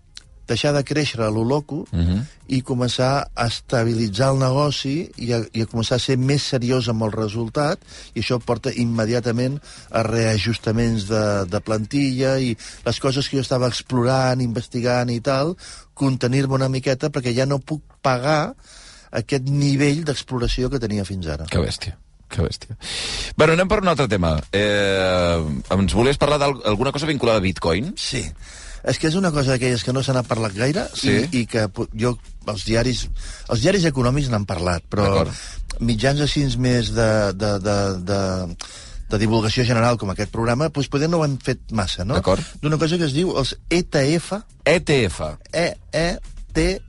deixar 0.46 0.72
de 0.74 0.82
créixer 0.86 1.20
a 1.22 1.30
lo 1.30 1.42
loco 1.44 1.84
uh 1.90 1.96
Mhm. 1.96 2.06
-huh. 2.16 2.24
i 2.48 2.62
començar 2.62 3.26
a 3.34 3.46
estabilitzar 3.46 4.32
el 4.32 4.38
negoci 4.38 5.10
i 5.16 5.32
a, 5.32 5.40
i 5.52 5.62
a 5.62 5.66
començar 5.66 5.96
a 5.96 5.98
ser 5.98 6.16
més 6.18 6.42
seriós 6.42 6.88
amb 6.88 7.02
el 7.02 7.12
resultat 7.12 7.78
i 8.14 8.20
això 8.20 8.38
porta 8.38 8.70
immediatament 8.74 9.60
a 9.90 10.02
reajustaments 10.02 11.06
de, 11.08 11.44
de 11.46 11.60
plantilla 11.60 12.38
i 12.38 12.56
les 12.84 13.00
coses 13.00 13.28
que 13.28 13.36
jo 13.36 13.42
estava 13.42 13.66
explorant, 13.68 14.40
investigant 14.40 15.10
i 15.10 15.20
tal, 15.20 15.56
contenir-me 15.94 16.54
una 16.54 16.68
miqueta 16.68 17.10
perquè 17.10 17.34
ja 17.34 17.46
no 17.46 17.58
puc 17.58 17.82
pagar 18.02 18.54
aquest 19.12 19.48
nivell 19.48 20.04
d'exploració 20.04 20.70
que 20.70 20.80
tenia 20.82 21.04
fins 21.04 21.26
ara. 21.26 21.46
Que 21.50 21.58
bèstia. 21.62 21.96
Que 22.28 22.42
bèstia. 22.42 22.74
Bueno, 23.38 23.52
anem 23.54 23.68
per 23.70 23.78
un 23.82 23.88
altre 23.88 24.08
tema. 24.10 24.34
Eh, 24.50 25.38
ens 25.70 25.94
volies 25.94 26.18
parlar 26.18 26.40
d'alguna 26.42 26.90
cosa 26.92 27.06
vinculada 27.06 27.38
a 27.38 27.44
Bitcoin? 27.44 27.92
Sí. 27.96 28.24
És 28.86 28.98
que 29.02 29.08
és 29.08 29.14
una 29.18 29.30
cosa 29.34 29.54
d'aquelles 29.54 29.82
que 29.82 29.92
no 29.94 30.02
se 30.02 30.12
n'ha 30.14 30.22
parlat 30.26 30.54
gaire 30.54 30.84
Sí. 30.94 31.10
i, 31.32 31.40
i 31.40 31.46
que 31.50 31.68
jo, 31.98 32.12
els 32.46 32.64
diaris, 32.66 33.08
els 33.50 33.62
diaris 33.62 33.84
econòmics 33.88 34.28
n'han 34.30 34.44
parlat, 34.46 34.82
però 34.90 35.24
mitjans 35.80 36.20
així 36.22 36.44
més 36.58 36.92
de, 36.94 37.08
de, 37.34 37.50
de, 37.62 37.76
de, 38.06 38.20
de 39.10 39.18
divulgació 39.18 39.64
general 39.66 39.98
com 39.98 40.10
aquest 40.14 40.30
programa, 40.30 40.68
doncs 40.70 40.90
poder 40.92 41.08
no 41.10 41.18
ho 41.18 41.24
hem 41.26 41.34
fet 41.42 41.60
massa, 41.74 42.04
no? 42.06 42.14
D'acord. 42.14 42.42
D'una 42.62 42.78
cosa 42.78 42.98
que 42.98 43.06
es 43.10 43.14
diu 43.16 43.34
els 43.38 43.56
ETF, 43.70 44.38
ETF. 44.64 45.20
E-E-T-F, 45.50 46.82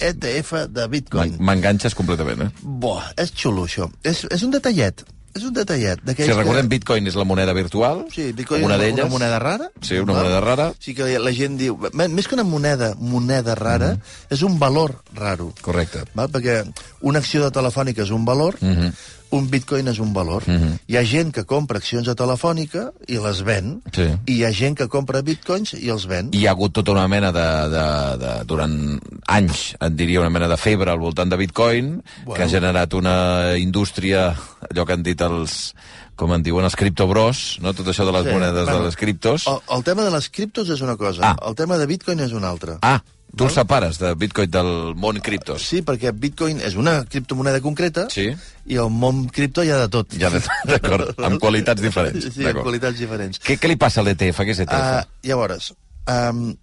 ETF 0.00 0.66
de 0.68 0.86
Bitcoin. 0.88 1.36
M'en- 1.36 1.46
M'enganxes 1.46 1.94
completament, 1.94 2.42
eh? 2.42 2.50
Bo, 2.62 3.00
és 3.16 3.32
xulo, 3.34 3.64
això. 3.66 3.90
És, 4.02 4.24
és 4.30 4.42
un 4.42 4.50
detallet. 4.50 5.04
És 5.36 5.44
un 5.44 5.52
detallet. 5.52 6.00
Si 6.16 6.32
recordem, 6.32 6.66
Bitcoin 6.68 7.06
és 7.06 7.14
la 7.14 7.22
moneda 7.24 7.52
virtual, 7.52 8.06
Sí, 8.10 8.32
Bitcoin 8.32 8.64
una 8.64 8.74
és 8.82 8.92
una 8.94 9.04
moneda 9.06 9.38
rara. 9.38 9.70
Sí, 9.82 9.94
una 9.98 10.14
val? 10.14 10.22
moneda 10.24 10.40
rara. 10.40 10.72
Sí 10.80 10.94
que 10.94 11.18
la 11.18 11.32
gent 11.32 11.58
diu... 11.60 11.76
Més 11.92 12.26
que 12.26 12.34
una 12.34 12.44
moneda, 12.44 12.94
moneda 12.98 13.54
rara, 13.54 13.92
Mhm. 13.92 14.00
és 14.30 14.42
un 14.42 14.58
valor 14.58 15.02
raro. 15.14 15.52
Correcte. 15.60 16.02
Val? 16.14 16.30
Perquè 16.32 16.64
una 17.02 17.18
acció 17.20 17.44
de 17.44 17.50
Telefònica 17.52 18.02
és 18.02 18.10
un 18.10 18.24
valor, 18.24 18.56
Mhm. 18.60 18.92
Un 19.30 19.48
bitcoin 19.50 19.88
és 19.88 19.98
un 20.00 20.12
valor. 20.14 20.42
Mhm. 20.48 20.78
Hi 20.88 20.96
ha 20.96 21.02
gent 21.04 21.32
que 21.34 21.44
compra 21.44 21.78
accions 21.78 22.06
de 22.06 22.14
Telefònica 22.14 22.92
i 23.08 23.18
les 23.18 23.42
ven, 23.44 23.82
Sí. 23.92 24.06
i 24.26 24.38
hi 24.38 24.44
ha 24.44 24.52
gent 24.52 24.76
que 24.78 24.88
compra 24.88 25.20
bitcoins 25.22 25.74
i 25.74 25.88
els 25.90 26.06
ven. 26.06 26.30
Hi 26.32 26.46
ha 26.46 26.50
hagut 26.52 26.72
tota 26.72 26.92
una 26.92 27.06
mena 27.08 27.30
de, 27.32 27.46
de, 27.74 27.84
de... 28.24 28.44
Durant 28.48 28.98
anys, 29.28 29.74
et 29.80 29.92
diria, 29.94 30.20
una 30.20 30.30
mena 30.30 30.48
de 30.48 30.56
febre 30.56 30.90
al 30.90 30.98
voltant 30.98 31.28
de 31.30 31.36
Bitcoin, 31.36 32.02
Bueno. 32.24 32.34
que 32.36 32.42
ha 32.44 32.48
generat 32.48 32.94
una 32.94 33.56
indústria, 33.58 34.34
allò 34.70 34.86
que 34.86 34.92
han 34.94 35.02
dit 35.02 35.20
els 35.20 35.74
com 36.18 36.32
en 36.34 36.42
diuen 36.42 36.64
els 36.64 36.74
criptobros, 36.74 37.58
no? 37.62 37.72
tot 37.74 37.86
això 37.86 38.04
de 38.04 38.10
les 38.12 38.24
Sí, 38.24 38.32
monedes 38.32 38.64
bueno, 38.64 38.78
de 38.80 38.84
les 38.86 38.96
criptos. 38.96 39.46
El, 39.46 39.60
el 39.76 39.84
tema 39.84 40.02
de 40.02 40.10
les 40.10 40.28
criptos 40.30 40.68
és 40.68 40.80
una 40.80 40.96
cosa, 40.96 41.20
Ah. 41.22 41.36
el 41.46 41.54
tema 41.54 41.76
de 41.78 41.86
bitcoin 41.86 42.18
és 42.20 42.32
una 42.32 42.48
altra. 42.48 42.78
Ah, 42.82 43.02
tu 43.36 43.44
Val? 43.44 43.52
separes 43.54 43.98
de 44.00 44.14
Bitcoin 44.14 44.50
del 44.50 44.70
món 44.96 45.20
criptos. 45.20 45.62
Sí, 45.68 45.82
perquè 45.86 46.10
bitcoin 46.12 46.60
és 46.64 46.74
una 46.80 47.04
criptomoneda 47.04 47.60
concreta 47.60 48.06
Sí. 48.10 48.28
i 48.66 48.76
el 48.80 48.88
món 48.90 49.26
cripto 49.28 49.62
hi 49.62 49.70
ha 49.70 49.78
de 49.84 49.88
tot. 49.88 50.14
Ja, 50.18 50.30
d'acord, 50.64 51.12
amb 51.22 51.38
qualitats 51.44 51.82
diferents. 51.82 52.30
Sí, 52.34 52.46
amb 52.46 52.62
qualitats 52.62 52.98
diferents. 52.98 53.38
Què, 53.44 53.58
què 53.60 53.68
li 53.68 53.76
passa 53.76 54.00
a 54.00 54.04
l'ETF? 54.08 54.40
Què 54.40 54.50
és 54.56 54.62
ETF? 54.64 55.04
Uh, 55.04 55.28
llavors, 55.28 55.72
um, 56.08 56.56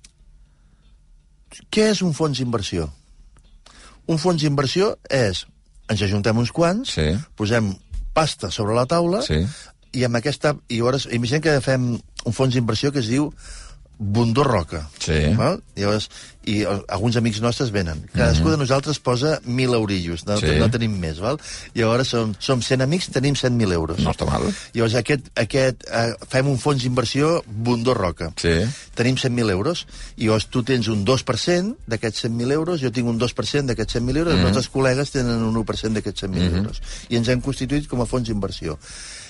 què 1.72 1.90
és 1.94 2.02
un 2.04 2.14
fons 2.18 2.38
d'inversió? 2.42 2.90
Un 4.12 4.20
fons 4.22 4.42
d'inversió 4.42 4.96
és, 5.10 5.46
ens 5.90 6.02
ajuntem 6.06 6.38
uns 6.38 6.52
quants, 6.52 6.92
Sí. 6.98 7.08
posem 7.36 7.74
pasta 8.14 8.52
sobre 8.52 8.76
la 8.76 8.86
taula, 8.86 9.22
Sí. 9.22 9.46
i 9.94 10.04
amb 10.04 10.16
aquesta... 10.18 10.56
I 10.70 10.78
llavors, 10.82 11.08
imaginem 11.12 11.42
que 11.42 11.62
fem 11.62 12.00
un 12.26 12.34
fons 12.34 12.54
d'inversió 12.54 12.92
que 12.92 13.00
es 13.00 13.08
diu 13.08 13.32
Bundó 13.98 14.44
Roca. 14.44 14.90
Sí. 15.00 15.34
Val? 15.38 15.62
Llavors, 15.76 16.10
I 16.46 16.62
alguns 16.94 17.16
amics 17.18 17.40
nostres 17.42 17.72
venen. 17.74 18.04
Cadascú 18.14 18.52
de 18.52 18.58
nosaltres 18.58 19.00
posa 19.00 19.40
1.000 19.42 19.74
eurillos, 19.74 20.26
no, 20.28 20.36
Mhm. 20.36 20.40
Sí. 20.42 20.60
no 20.60 20.70
tenim 20.70 21.00
més, 21.00 21.20
val? 21.20 21.40
Llavors 21.74 22.08
som, 22.08 22.36
som 22.40 22.62
100 22.62 22.82
amics, 22.82 23.10
tenim 23.10 23.34
100.000 23.36 23.72
euros. 23.72 24.00
No 24.00 24.12
està 24.12 24.28
mal. 24.30 24.44
Llavors 24.74 24.94
aquest, 24.96 25.32
aquest, 25.36 25.84
eh, 25.90 26.14
fem 26.30 26.48
un 26.48 26.60
fons 26.60 26.84
d'inversió 26.84 27.44
Bundó 27.48 27.96
Roca. 27.96 28.32
Sí. 28.38 28.62
Tenim 28.94 29.16
100.000 29.18 29.50
euros, 29.50 29.88
i 30.18 30.26
llavors 30.26 30.48
tu 30.48 30.62
tens 30.64 30.88
un 30.88 31.04
2% 31.04 31.78
d'aquests 31.88 32.26
100.000 32.26 32.52
euros, 32.52 32.80
jo 32.80 32.92
tinc 32.92 33.08
un 33.08 33.18
2% 33.18 33.66
d'aquests 33.66 33.96
100.000 33.96 34.18
euros, 34.18 34.34
mm 34.34 34.38
-hmm. 34.38 34.46
els 34.46 34.56
nostres 34.56 34.72
col·legues 34.72 35.12
tenen 35.12 35.42
un 35.42 35.56
1% 35.56 35.94
d'aquests 35.96 36.22
100.000 36.24 36.44
mm 36.44 36.54
-hmm. 36.54 36.58
euros. 36.58 36.82
I 37.10 37.16
ens 37.16 37.28
hem 37.28 37.42
constituït 37.42 37.88
com 37.88 38.02
a 38.02 38.06
fons 38.06 38.28
d'inversió. 38.28 38.78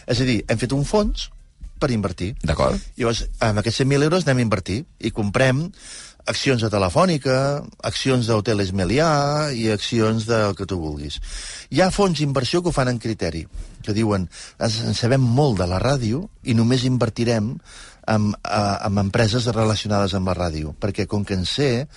És 0.06 0.20
a 0.20 0.24
dir, 0.24 0.44
hem 0.48 0.58
fet 0.58 0.72
un 0.74 0.84
fons 0.84 1.32
per 1.80 1.92
invertir. 1.94 2.34
D'acord. 2.44 2.82
Llavors, 2.98 3.26
amb 3.44 3.62
aquests 3.62 3.84
100.000 3.84 4.10
euros 4.10 4.28
anem 4.28 4.44
a 4.44 4.48
invertir 4.48 4.82
i 5.00 5.12
comprem 5.16 5.66
accions 6.26 6.64
de 6.64 6.70
Telefònica, 6.74 7.38
accions 7.86 8.28
d'Hoteles 8.28 8.72
Melià 8.74 9.52
i 9.54 9.68
accions 9.70 10.26
del 10.26 10.56
que 10.58 10.66
tu 10.66 10.80
vulguis. 10.82 11.20
Hi 11.70 11.82
ha 11.82 11.92
fons 11.94 12.18
d'inversió 12.20 12.62
que 12.62 12.72
ho 12.72 12.76
fan 12.76 12.90
en 12.90 13.00
criteri, 13.02 13.46
que 13.86 13.94
diuen, 13.94 14.28
ens 14.58 14.80
en 14.82 14.98
sabem 14.98 15.22
molt 15.22 15.60
de 15.62 15.70
la 15.70 15.80
ràdio 15.82 16.26
i 16.44 16.58
només 16.58 16.86
invertirem 16.90 17.54
en, 18.08 18.30
a, 18.44 18.62
en 18.88 19.02
empreses 19.02 19.48
relacionades 19.54 20.18
amb 20.18 20.32
la 20.32 20.38
ràdio, 20.38 20.74
perquè 20.82 21.06
com 21.10 21.26
que 21.26 21.38
en 21.38 21.46
sé, 21.50 21.88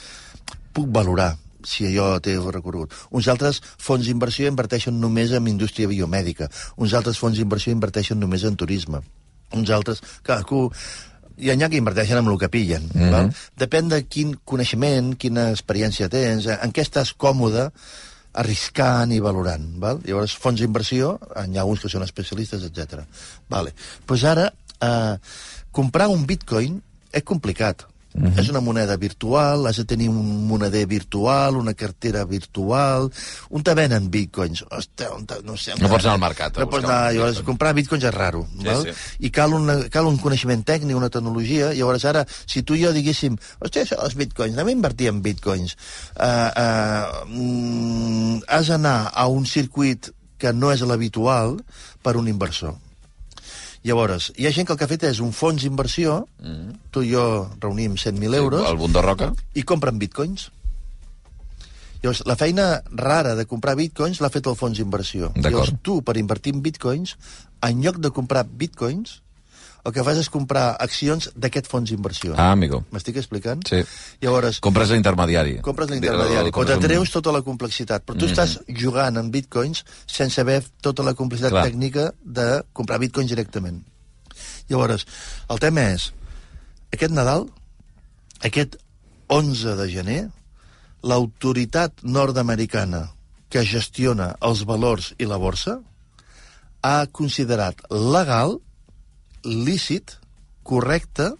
puc 0.76 0.90
valorar 0.92 1.34
si 1.64 1.88
allò 1.88 2.18
té 2.22 2.36
recorregut. 2.38 2.92
Uns 3.10 3.28
altres 3.32 3.60
fons 3.80 4.06
d'inversió 4.06 4.48
inverteixen 4.48 5.00
només 5.00 5.32
en 5.32 5.48
indústria 5.50 5.88
biomèdica. 5.90 6.48
Uns 6.76 6.94
altres 6.94 7.18
fons 7.18 7.36
d'inversió 7.36 7.72
inverteixen 7.74 8.20
només 8.20 8.44
en 8.44 8.56
turisme. 8.56 9.02
Uns 9.56 9.70
altres... 9.70 10.02
Cadascú 10.22 10.68
hi 11.38 11.52
ha 11.54 11.68
que 11.70 11.78
inverteixen 11.78 12.18
amb 12.18 12.32
el 12.32 12.38
que 12.38 12.48
pillen. 12.50 12.90
Mm 12.92 13.00
-hmm. 13.00 13.10
val? 13.12 13.32
Depèn 13.56 13.88
de 13.88 14.02
quin 14.06 14.36
coneixement, 14.44 15.16
quina 15.16 15.50
experiència 15.50 16.08
tens, 16.08 16.46
en 16.46 16.72
què 16.72 16.82
estàs 16.82 17.14
còmode 17.16 17.70
arriscant 18.32 19.12
i 19.12 19.20
valorant. 19.20 19.66
Val? 19.82 20.00
Llavors, 20.04 20.36
fons 20.36 20.60
d'inversió, 20.60 21.18
hi 21.46 21.58
ha 21.58 21.64
uns 21.64 21.80
que 21.80 21.88
són 21.88 22.02
especialistes, 22.02 22.62
etc. 22.62 23.04
Vale. 23.48 23.74
Pues 24.06 24.24
ara, 24.24 24.52
eh, 24.80 25.16
comprar 25.70 26.08
un 26.08 26.26
bitcoin 26.26 26.82
és 27.12 27.22
complicat. 27.22 27.86
Uh 28.14 28.22
-huh. 28.22 28.40
És 28.40 28.48
una 28.48 28.60
moneda 28.60 28.96
virtual, 28.96 29.66
has 29.66 29.76
de 29.76 29.84
tenir 29.84 30.08
un 30.08 30.46
moneder 30.46 30.86
virtual, 30.86 31.56
una 31.56 31.74
cartera 31.74 32.24
virtual... 32.24 33.12
On 33.50 33.62
te 33.62 33.74
venen 33.74 34.10
bitcoins? 34.10 34.64
Ostres, 34.70 35.10
on 35.10 35.26
te, 35.26 35.34
no 35.44 35.56
sé... 35.56 35.74
No 35.78 35.88
pots 35.88 36.04
anar 36.04 36.14
al 36.14 36.20
mercat. 36.20 36.56
No 36.58 36.68
pots 36.70 36.84
anar... 36.84 37.12
Llavors, 37.12 37.42
comprar 37.42 37.74
bitcoins 37.74 38.04
és 38.04 38.14
raro. 38.14 38.46
Sí, 38.56 38.64
val? 38.64 38.82
Sí. 38.82 38.96
I 39.18 39.30
cal, 39.30 39.52
una, 39.52 39.76
cal 39.88 40.06
un 40.06 40.16
coneixement 40.16 40.64
tècnic, 40.64 40.96
una 40.96 41.10
tecnologia. 41.10 41.74
Llavors, 41.74 42.04
ara, 42.04 42.24
si 42.46 42.62
tu 42.62 42.74
i 42.74 42.84
jo 42.84 42.92
diguéssim 42.92 43.36
ostres, 43.60 43.92
els 43.92 44.14
bitcoins, 44.14 44.56
anem 44.56 44.72
a 44.72 44.76
invertir 44.78 45.08
en 45.08 45.22
bitcoins. 45.22 45.76
Uh, 46.16 46.50
uh, 46.64 47.28
mm, 47.28 48.42
has 48.48 48.68
d'anar 48.72 49.12
a 49.14 49.28
un 49.28 49.46
circuit 49.46 50.10
que 50.38 50.52
no 50.52 50.72
és 50.72 50.80
l'habitual 50.80 51.58
per 52.02 52.16
un 52.16 52.28
inversor 52.28 52.78
Llavors, 53.86 54.32
hi 54.36 54.48
ha 54.48 54.52
gent 54.54 54.66
que 54.66 54.74
el 54.74 54.78
que 54.78 54.86
ha 54.88 54.90
fet 54.90 55.04
és 55.08 55.20
un 55.24 55.30
fons 55.32 55.62
d'inversió, 55.62 56.20
mm. 56.42 56.78
tu 56.94 57.04
i 57.06 57.12
jo 57.12 57.24
reunim 57.62 57.94
100.000 57.94 58.38
euros... 58.40 58.64
Sí, 58.64 58.72
el 58.72 58.80
Bundó 58.80 59.02
Roca. 59.04 59.30
I 59.54 59.64
compren 59.68 60.00
bitcoins. 60.02 60.48
Llavors, 62.02 62.24
la 62.30 62.36
feina 62.38 62.66
rara 62.90 63.34
de 63.38 63.46
comprar 63.50 63.76
bitcoins 63.78 64.20
l'ha 64.22 64.30
fet 64.34 64.46
el 64.50 64.58
fons 64.58 64.78
d'inversió. 64.78 65.32
Llavors, 65.38 65.72
tu, 65.82 66.00
per 66.06 66.18
invertir 66.18 66.54
en 66.54 66.62
bitcoins, 66.62 67.16
en 67.66 67.82
lloc 67.82 67.98
de 68.02 68.12
comprar 68.14 68.44
bitcoins, 68.46 69.20
el 69.84 69.94
que 69.94 70.04
fas 70.04 70.18
és 70.20 70.28
comprar 70.32 70.76
accions 70.82 71.28
d'aquest 71.36 71.68
fons 71.70 71.90
d'inversió. 71.90 72.34
Ah, 72.36 72.50
amigo. 72.52 72.82
M'estic 72.94 73.20
explicant? 73.20 73.62
Sí. 73.68 73.82
Llavors... 74.24 74.60
Compres 74.64 74.90
l'intermediari. 74.94 75.58
Compres 75.64 75.92
l'intermediari, 75.92 76.52
però 76.54 76.66
t'atreus 76.72 77.12
tota 77.14 77.32
la 77.34 77.42
complexitat. 77.46 78.04
Però 78.04 78.16
tu 78.16 78.26
mm 78.26 78.32
-hmm. 78.32 78.32
estàs 78.32 78.80
jugant 78.82 79.16
en 79.16 79.30
bitcoins 79.30 79.84
sense 80.06 80.38
saber 80.38 80.62
tota 80.80 81.02
la 81.02 81.14
complexitat 81.18 81.50
Clar. 81.50 81.66
tècnica 81.66 82.12
de 82.22 82.62
comprar 82.72 82.98
bitcoins 83.02 83.30
directament. 83.30 83.82
Llavors, 84.68 85.06
el 85.50 85.58
tema 85.58 85.80
és, 85.94 86.12
aquest 86.92 87.12
Nadal, 87.12 87.48
aquest 88.44 88.76
11 89.28 89.76
de 89.76 89.88
gener, 89.92 90.22
l'autoritat 91.02 92.02
nord-americana 92.02 93.08
que 93.48 93.64
gestiona 93.64 94.34
els 94.44 94.64
valors 94.68 95.12
i 95.18 95.28
la 95.28 95.38
borsa 95.40 95.78
ha 96.84 97.06
considerat 97.12 97.80
legal 97.90 98.58
lícit, 99.44 100.16
correcte, 100.62 101.32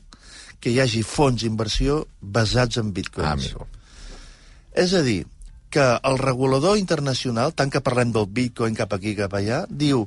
que 0.61 0.73
hi 0.73 0.81
hagi 0.83 1.03
fons 1.07 1.43
d'inversió 1.43 2.05
basats 2.21 2.81
en 2.81 2.93
bitcoins. 2.95 3.53
Ah. 3.55 3.67
És 4.79 4.95
a 4.95 5.03
dir, 5.07 5.25
que 5.71 5.85
el 6.11 6.19
regulador 6.19 6.79
internacional, 6.81 7.53
tant 7.53 7.71
que 7.71 7.85
parlem 7.85 8.13
del 8.15 8.27
bitcoin 8.27 8.77
cap 8.79 8.95
aquí, 8.97 9.15
cap 9.19 9.35
allà, 9.37 9.65
diu 9.69 10.07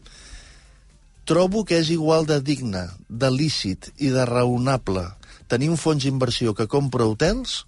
trobo 1.29 1.63
que 1.67 1.77
és 1.79 1.91
igual 1.93 2.25
de 2.25 2.39
digne, 2.41 2.87
de 3.07 3.29
lícit 3.31 3.91
i 4.01 4.09
de 4.11 4.25
raonable 4.25 5.05
tenir 5.51 5.69
un 5.69 5.77
fons 5.79 6.03
d'inversió 6.03 6.55
que 6.57 6.69
compra 6.71 7.05
hotels 7.05 7.61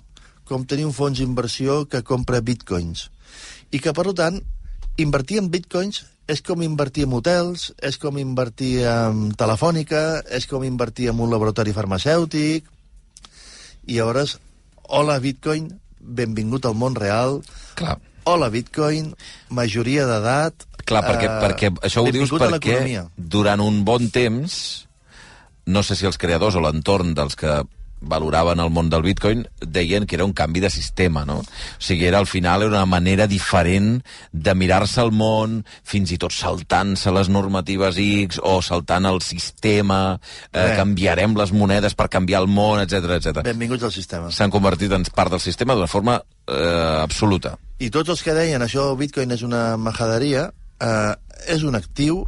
com 0.47 0.65
tenir 0.67 0.87
un 0.87 0.95
fons 0.95 1.19
d'inversió 1.19 1.83
que 1.87 2.03
compra 2.03 2.41
bitcoins. 2.43 3.09
I 3.71 3.79
que, 3.79 3.93
per 3.95 4.11
tant, 4.17 4.41
invertir 4.97 5.39
en 5.41 5.49
bitcoins 5.53 6.03
és 6.29 6.39
com 6.45 6.61
invertir 6.63 7.03
en 7.07 7.15
hotels, 7.17 7.71
és 7.83 7.97
com 7.99 8.17
invertir 8.21 8.85
en 8.87 9.33
telefònica, 9.35 10.23
és 10.31 10.47
com 10.47 10.63
invertir 10.63 11.09
en 11.11 11.19
un 11.23 11.31
laboratori 11.33 11.75
farmacèutic... 11.75 12.69
I 13.83 13.97
llavors, 13.97 14.37
hola 14.95 15.17
Bitcoin, 15.19 15.65
benvingut 15.99 16.63
al 16.63 16.77
món 16.79 16.93
real. 16.95 17.41
Clar. 17.75 17.97
Hola 18.23 18.47
Bitcoin, 18.47 19.09
majoria 19.51 20.05
d'edat... 20.07 20.63
Clar, 20.87 21.01
perquè, 21.03 21.27
uh, 21.27 21.41
perquè 21.43 21.71
això 21.83 21.99
ho 22.03 22.13
dius 22.15 22.31
perquè 22.31 23.03
durant 23.15 23.59
un 23.59 23.81
bon 23.83 24.07
temps, 24.11 24.55
no 25.67 25.83
sé 25.83 25.99
si 25.99 26.07
els 26.07 26.19
creadors 26.19 26.55
o 26.55 26.63
l'entorn 26.63 27.11
dels 27.15 27.35
que 27.39 27.59
valoraven 28.03 28.59
el 28.59 28.69
món 28.73 28.89
del 28.91 29.03
bitcoin, 29.05 29.45
deien 29.59 30.05
que 30.05 30.15
era 30.15 30.25
un 30.25 30.33
canvi 30.33 30.59
de 30.59 30.69
sistema, 30.69 31.25
no? 31.25 31.39
O 31.39 31.81
sigui, 31.83 32.05
era 32.05 32.19
al 32.19 32.27
final 32.27 32.63
era 32.63 32.71
una 32.71 32.85
manera 32.85 33.27
diferent 33.27 34.03
de 34.31 34.55
mirar-se 34.55 35.01
el 35.01 35.11
món, 35.11 35.61
fins 35.83 36.11
i 36.13 36.19
tot 36.21 36.35
saltant-se 36.35 37.13
les 37.15 37.29
normatives 37.31 37.97
X 37.99 38.41
o 38.43 38.59
saltant 38.61 39.07
el 39.09 39.21
sistema, 39.21 40.19
eh, 40.51 40.73
canviarem 40.77 41.37
les 41.39 41.53
monedes 41.55 41.95
per 41.95 42.09
canviar 42.09 42.43
el 42.43 42.49
món, 42.51 42.81
etc 42.83 43.17
etc. 43.17 43.45
Benvinguts 43.47 43.87
al 43.87 43.95
sistema. 43.95 44.31
S'han 44.31 44.53
convertit 44.53 44.91
en 44.91 45.07
part 45.15 45.31
del 45.31 45.43
sistema 45.43 45.75
d'una 45.75 45.91
forma 45.91 46.19
eh, 46.47 46.99
absoluta. 47.01 47.57
I 47.79 47.89
tots 47.91 48.13
els 48.13 48.23
que 48.23 48.35
deien 48.35 48.61
això, 48.63 48.91
bitcoin 48.99 49.31
és 49.35 49.43
una 49.43 49.77
majaderia, 49.77 50.49
eh, 50.79 51.15
és 51.47 51.63
un 51.63 51.75
actiu 51.79 52.23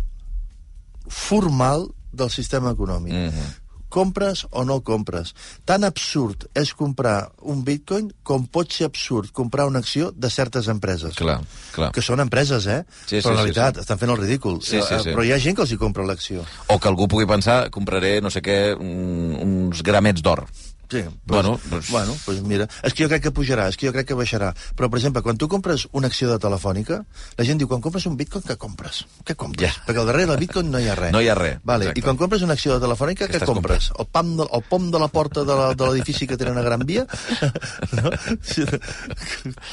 formal 1.06 1.88
del 2.16 2.32
sistema 2.32 2.72
econòmic. 2.72 3.14
Mm 3.14 3.30
-hmm 3.30 3.65
compres 3.96 4.44
o 4.52 4.66
no 4.68 4.82
compres. 4.84 5.32
Tan 5.68 5.88
absurd 5.88 6.50
és 6.58 6.74
comprar 6.76 7.32
un 7.48 7.64
bitcoin 7.68 8.12
com 8.28 8.46
pot 8.52 8.74
ser 8.76 8.90
absurd 8.90 9.32
comprar 9.36 9.70
una 9.72 9.80
acció 9.80 10.12
de 10.12 10.30
certes 10.34 10.68
empreses. 10.72 11.16
Clar, 11.16 11.40
clar. 11.76 11.92
Que 11.96 12.04
són 12.04 12.24
empreses, 12.24 12.68
eh? 12.68 12.82
Sí, 13.06 13.22
Però 13.22 13.34
en 13.34 13.42
realitat 13.42 13.76
sí, 13.76 13.80
sí. 13.80 13.88
estan 13.88 14.02
fent 14.02 14.14
el 14.14 14.22
ridícul. 14.22 14.60
Sí, 14.62 14.82
sí, 14.82 15.00
sí. 15.04 15.16
Però 15.16 15.24
hi 15.24 15.32
ha 15.32 15.40
gent 15.42 15.58
que 15.58 15.66
els 15.66 15.72
hi 15.72 15.80
compra 15.82 16.08
l'acció. 16.08 16.44
O 16.68 16.80
que 16.80 16.92
algú 16.92 17.08
pugui 17.12 17.28
pensar, 17.30 17.70
compraré, 17.72 18.18
no 18.22 18.34
sé 18.34 18.44
què, 18.46 18.60
uns 18.76 19.84
gramets 19.86 20.26
d'or. 20.26 20.46
Sí, 20.90 21.02
pues, 21.02 21.14
bueno, 21.26 21.60
pues... 21.70 21.90
bueno, 21.90 22.16
pues 22.26 22.42
mira, 22.42 22.68
és 22.86 22.94
que 22.94 23.06
jo 23.06 23.10
crec 23.10 23.24
que 23.26 23.32
pujarà, 23.34 23.68
és 23.72 23.78
que 23.78 23.88
jo 23.88 23.94
crec 23.96 24.08
que 24.12 24.18
baixarà. 24.18 24.52
Però, 24.78 24.90
per 24.92 25.00
exemple, 25.00 25.24
quan 25.26 25.40
tu 25.42 25.50
compres 25.52 25.88
una 25.98 26.12
acció 26.12 26.30
de 26.30 26.38
telefònica, 26.42 27.00
la 27.38 27.48
gent 27.48 27.62
diu, 27.62 27.70
quan 27.72 27.82
compres 27.82 28.06
un 28.10 28.18
bitcoin, 28.20 28.46
què 28.46 28.58
compres? 28.62 29.04
Què 29.26 29.38
compres? 29.40 29.66
Yeah. 29.66 29.86
Perquè 29.88 30.04
al 30.04 30.12
darrere 30.12 30.30
del 30.34 30.44
bitcoin 30.44 30.70
no 30.74 30.82
hi 30.82 30.90
ha 30.92 30.98
res. 31.00 31.14
No 31.16 31.24
hi 31.24 31.32
ha 31.32 31.38
res. 31.40 31.58
Vale. 31.66 31.90
I 31.96 32.06
quan 32.06 32.20
compres 32.22 32.46
una 32.46 32.58
acció 32.58 32.76
de 32.76 32.86
telefònica, 32.86 33.30
què 33.32 33.42
compres? 33.46 33.90
El, 33.98 34.10
pam 34.12 34.36
de, 34.38 34.46
el 34.46 34.66
pom 34.70 34.92
de 34.94 35.02
la 35.02 35.10
porta 35.10 35.46
de 35.48 35.58
l'edifici 35.82 36.30
que 36.30 36.38
tenen 36.38 36.62
a 36.62 36.66
Gran 36.66 36.86
Via? 36.86 37.08
no? 37.98 38.14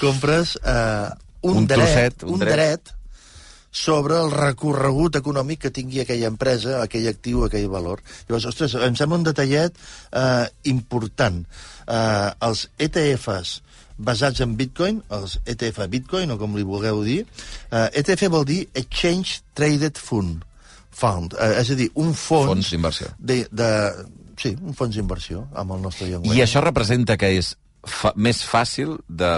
compres 0.01 0.57
eh, 0.65 1.09
un, 1.43 1.63
un 1.63 1.67
dret, 1.67 1.79
trosset, 1.79 2.27
un, 2.27 2.37
un 2.39 2.45
dret, 2.45 2.57
dret 2.57 2.99
sobre 3.73 4.19
el 4.21 4.31
recorregut 4.31 5.17
econòmic 5.19 5.65
que 5.65 5.73
tingui 5.75 6.03
aquella 6.03 6.29
empresa, 6.31 6.77
aquell 6.83 7.09
actiu, 7.09 7.47
aquell 7.47 7.71
valor. 7.73 8.05
Llavors, 8.29 8.47
ostres, 8.53 8.77
em 8.77 8.97
sembla 8.99 9.19
un 9.23 9.27
detallet 9.27 9.75
eh, 10.13 10.47
important. 10.71 11.41
Eh, 11.89 12.31
els 12.49 12.67
ETFs 12.79 13.57
basats 14.03 14.43
en 14.45 14.55
Bitcoin, 14.59 15.01
els 15.17 15.39
ETF 15.49 15.89
Bitcoin, 15.91 16.35
o 16.35 16.39
com 16.41 16.57
li 16.57 16.67
vulgueu 16.69 17.03
dir, 17.07 17.23
eh, 17.71 17.89
ETF 18.03 18.29
vol 18.33 18.47
dir 18.49 18.63
Exchange 18.75 19.41
Traded 19.57 20.01
Fund, 20.01 20.45
fund 20.93 21.37
eh, 21.39 21.55
és 21.63 21.73
a 21.73 21.79
dir, 21.79 21.89
un 21.95 22.13
fons... 22.13 22.53
Fons 22.53 22.73
d'inversió. 22.75 23.13
De, 23.19 23.43
de, 23.51 23.71
sí, 24.41 24.55
un 24.61 24.77
fons 24.77 24.99
d'inversió, 24.99 25.47
amb 25.57 25.79
el 25.79 25.85
nostre 25.89 26.11
llenguatge. 26.11 26.37
I 26.39 26.45
això 26.45 26.65
representa 26.65 27.17
que 27.17 27.33
és 27.41 27.55
fa 27.83 28.13
més 28.15 28.45
fàcil 28.47 28.99
de 29.09 29.33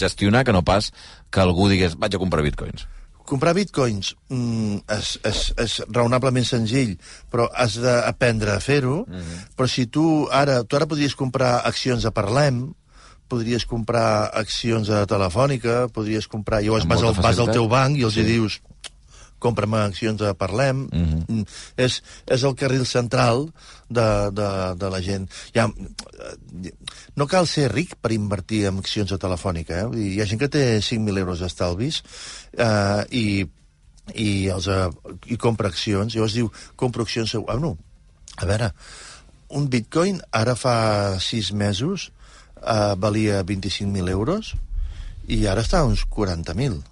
gestionar 0.00 0.44
que 0.44 0.52
no 0.52 0.64
pas 0.66 0.90
que 1.32 1.40
algú 1.40 1.70
digués 1.70 1.96
vaig 2.00 2.16
a 2.16 2.20
comprar 2.20 2.44
bitcoins. 2.44 2.84
Comprar 3.24 3.54
bitcoins 3.56 4.12
mm, 4.28 4.84
és, 4.98 5.14
és, 5.24 5.42
és 5.64 5.76
raonablement 5.88 6.44
senzill, 6.44 6.94
però 7.32 7.48
has 7.56 7.78
d'aprendre 7.80 8.52
a 8.52 8.60
fer-ho. 8.60 9.04
Mm 9.08 9.20
-hmm. 9.20 9.44
Però 9.56 9.68
si 9.68 9.86
tu 9.86 10.28
ara, 10.30 10.62
tu 10.64 10.76
ara 10.76 10.86
podries 10.86 11.14
comprar 11.14 11.64
accions 11.64 12.04
a 12.04 12.10
Parlem, 12.10 12.74
podries 13.28 13.64
comprar 13.64 14.30
accions 14.32 14.90
a 14.90 15.06
Telefònica, 15.06 15.88
podries 15.88 16.26
comprar... 16.26 16.60
Llavors 16.62 16.86
vas 16.86 17.02
al, 17.02 17.14
vas 17.14 17.38
al 17.38 17.52
teu 17.52 17.68
banc 17.68 17.96
i 17.98 18.04
els 18.04 18.14
sí. 18.14 18.20
hi 18.20 18.24
dius 18.24 18.60
compra'm 19.38 19.74
accions 19.80 20.22
a 20.22 20.34
Parlem. 20.34 20.88
Mhm. 20.90 21.24
Mm 21.24 21.24
-hmm. 21.26 21.46
és, 21.76 22.02
és 22.26 22.42
el 22.42 22.54
carril 22.54 22.86
central 22.86 23.52
de, 23.88 24.30
de, 24.32 24.74
de 24.76 24.90
la 24.90 25.00
gent. 25.00 25.30
Ja, 25.54 25.70
no 27.14 27.26
cal 27.26 27.46
ser 27.46 27.72
ric 27.72 27.96
per 28.00 28.12
invertir 28.12 28.64
en 28.66 28.78
accions 28.78 29.12
a 29.12 29.18
Telefònica. 29.18 29.80
Eh? 29.80 30.14
Hi 30.14 30.20
ha 30.20 30.26
gent 30.26 30.40
que 30.40 30.48
té 30.48 30.80
5.000 30.80 31.18
euros 31.18 31.40
d'estalvis 31.40 32.02
eh, 32.56 33.02
i, 33.10 33.46
i, 34.14 34.48
els, 34.48 34.66
eh, 34.66 34.90
i 35.26 35.36
compra 35.36 35.68
accions. 35.68 36.14
Llavors 36.14 36.34
diu, 36.34 36.50
compro 36.76 37.02
accions... 37.02 37.34
Ah, 37.48 37.58
no. 37.60 37.76
A 38.36 38.46
veure, 38.46 38.72
un 39.48 39.68
bitcoin 39.70 40.20
ara 40.32 40.56
fa 40.56 41.20
6 41.20 41.52
mesos 41.52 42.10
eh, 42.62 42.94
valia 42.98 43.44
25.000 43.44 44.10
euros 44.10 44.54
i 45.28 45.46
ara 45.46 45.62
està 45.62 45.80
a 45.80 45.84
uns 45.88 46.04
40.000 46.10 46.82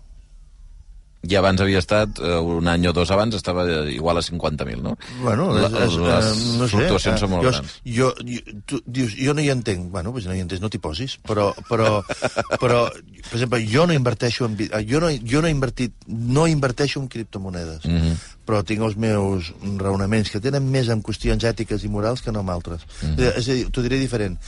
I 1.22 1.36
abans 1.38 1.60
havia 1.62 1.78
estat, 1.78 2.18
eh, 2.18 2.38
un 2.38 2.66
any 2.66 2.88
o 2.90 2.92
dos 2.92 3.10
abans, 3.14 3.36
estava 3.38 3.62
igual 3.86 4.18
a 4.18 4.22
50.000, 4.26 4.80
no? 4.82 4.96
Bueno, 5.20 5.52
és, 5.54 5.68
és, 5.70 5.96
les 6.02 6.30
eh, 6.30 6.32
no 6.58 6.66
sé, 6.66 6.72
fluctuacions 6.72 7.20
són 7.22 7.30
molt 7.30 7.44
jo, 7.46 7.52
grans. 7.52 7.74
Jo, 7.86 8.08
jo, 8.26 8.56
tu 8.66 8.80
dius, 8.86 9.14
jo 9.14 9.34
no 9.36 9.44
hi 9.44 9.52
entenc. 9.54 9.84
Bueno, 9.92 10.10
doncs 10.10 10.26
no 10.26 10.34
hi 10.34 10.42
entens, 10.42 10.62
no 10.64 10.70
t'hi 10.72 10.80
posis. 10.82 11.14
Però, 11.22 11.52
però, 11.68 12.00
però, 12.62 12.80
per 13.28 13.36
exemple, 13.38 13.60
jo 13.70 13.84
no 13.86 13.94
inverteixo 13.94 14.48
en... 14.50 14.56
eh, 14.66 14.82
Jo 14.88 14.98
no, 15.04 15.12
jo 15.14 15.44
no 15.44 15.46
he 15.46 15.54
invertit... 15.54 15.94
No 16.08 16.48
inverteixo 16.50 16.98
en 16.98 17.06
criptomonedes. 17.12 17.84
Mm. 17.86 18.00
-hmm. 18.00 18.16
Però 18.48 18.64
tinc 18.66 18.82
els 18.82 18.96
meus 18.96 19.52
raonaments 19.78 20.30
que 20.30 20.40
tenen 20.42 20.66
més 20.70 20.90
en 20.90 21.04
qüestions 21.06 21.46
ètiques 21.46 21.84
i 21.84 21.88
morals 21.88 22.22
que 22.22 22.32
no 22.32 22.40
en 22.40 22.50
altres. 22.50 22.82
Mm. 23.02 23.14
-hmm. 23.14 23.38
És 23.38 23.48
a 23.48 23.52
dir, 23.52 23.70
t'ho 23.70 23.82
diré 23.82 23.98
diferent. 23.98 24.38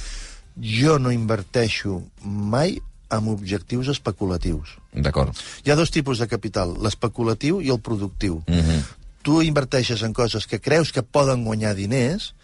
Jo 0.58 0.98
no 0.98 1.12
inverteixo 1.12 2.02
mai 2.24 2.80
amb 3.16 3.32
objectius 3.32 3.90
especulatius. 3.92 4.76
D'acord. 4.92 5.36
Hi 5.64 5.72
ha 5.72 5.78
dos 5.78 5.92
tipus 5.94 6.20
de 6.22 6.28
capital, 6.30 6.76
l'especulatiu 6.82 7.60
i 7.60 7.70
el 7.70 7.80
productiu. 7.80 8.42
Mm 8.46 8.60
-hmm. 8.60 8.82
Tu 9.22 9.42
inverteixes 9.42 10.02
en 10.02 10.12
coses 10.12 10.46
que 10.46 10.60
creus 10.60 10.92
que 10.92 11.02
poden 11.02 11.44
guanyar 11.44 11.74
diners, 11.74 12.34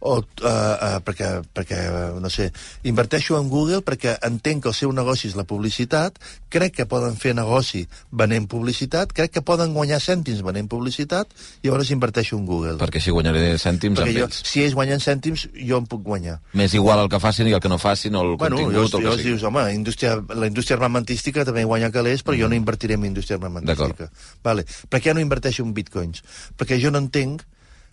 o, 0.00 0.18
uh, 0.18 0.24
uh, 0.44 0.98
perquè, 1.04 1.28
perquè, 1.54 1.78
no 2.20 2.30
sé, 2.32 2.50
inverteixo 2.84 3.38
en 3.38 3.48
Google 3.52 3.82
perquè 3.84 4.16
entenc 4.26 4.64
que 4.64 4.70
el 4.72 4.76
seu 4.76 4.92
negoci 4.92 5.28
és 5.30 5.36
la 5.38 5.46
publicitat, 5.48 6.18
crec 6.52 6.74
que 6.80 6.86
poden 6.90 7.16
fer 7.20 7.34
negoci 7.36 7.84
venent 8.12 8.46
publicitat, 8.50 9.12
crec 9.16 9.32
que 9.36 9.42
poden 9.46 9.74
guanyar 9.74 10.00
cèntims 10.02 10.42
venent 10.44 10.68
publicitat, 10.70 11.30
i 11.62 11.68
llavors 11.68 11.90
inverteixo 11.94 12.38
en 12.38 12.44
Google. 12.48 12.76
Perquè 12.82 13.00
així 13.00 13.14
guanyaré 13.14 13.54
cèntims 13.60 14.00
perquè 14.00 14.16
jo, 14.18 14.28
ells. 14.28 14.42
si 14.46 14.64
ells 14.64 14.76
guanyen 14.76 15.02
cèntims, 15.02 15.48
jo 15.54 15.80
em 15.80 15.88
puc 15.88 16.04
guanyar. 16.04 16.38
M'és 16.58 16.76
igual 16.76 17.04
el 17.04 17.10
que 17.12 17.20
facin 17.22 17.48
i 17.48 17.56
el 17.56 17.62
que 17.64 17.72
no 17.72 17.78
facin, 17.78 18.14
o 18.14 18.22
el 18.22 18.36
Bueno, 18.36 18.60
contingut, 18.60 18.74
llavors, 18.74 18.94
o 18.94 18.96
el 18.98 19.02
que 19.02 19.08
llavors 19.08 19.22
sigui. 19.22 19.34
dius, 19.34 19.46
home, 19.48 19.64
indústria, 19.74 20.18
la 20.34 20.50
indústria 20.50 20.76
armamentística 20.76 21.44
també 21.44 21.64
guanya 21.64 21.90
calés, 21.94 22.22
però 22.24 22.38
jo 22.38 22.48
no 22.48 22.58
invertiré 22.58 22.94
en 22.94 23.08
indústria 23.10 23.40
armamentística. 23.40 24.10
Vale. 24.44 24.66
Per 24.90 25.00
què 25.00 25.14
no 25.14 25.20
inverteixo 25.24 25.64
en 25.64 25.74
bitcoins? 25.74 26.22
Perquè 26.58 26.78
jo 26.82 26.92
no 26.94 27.02
entenc 27.02 27.42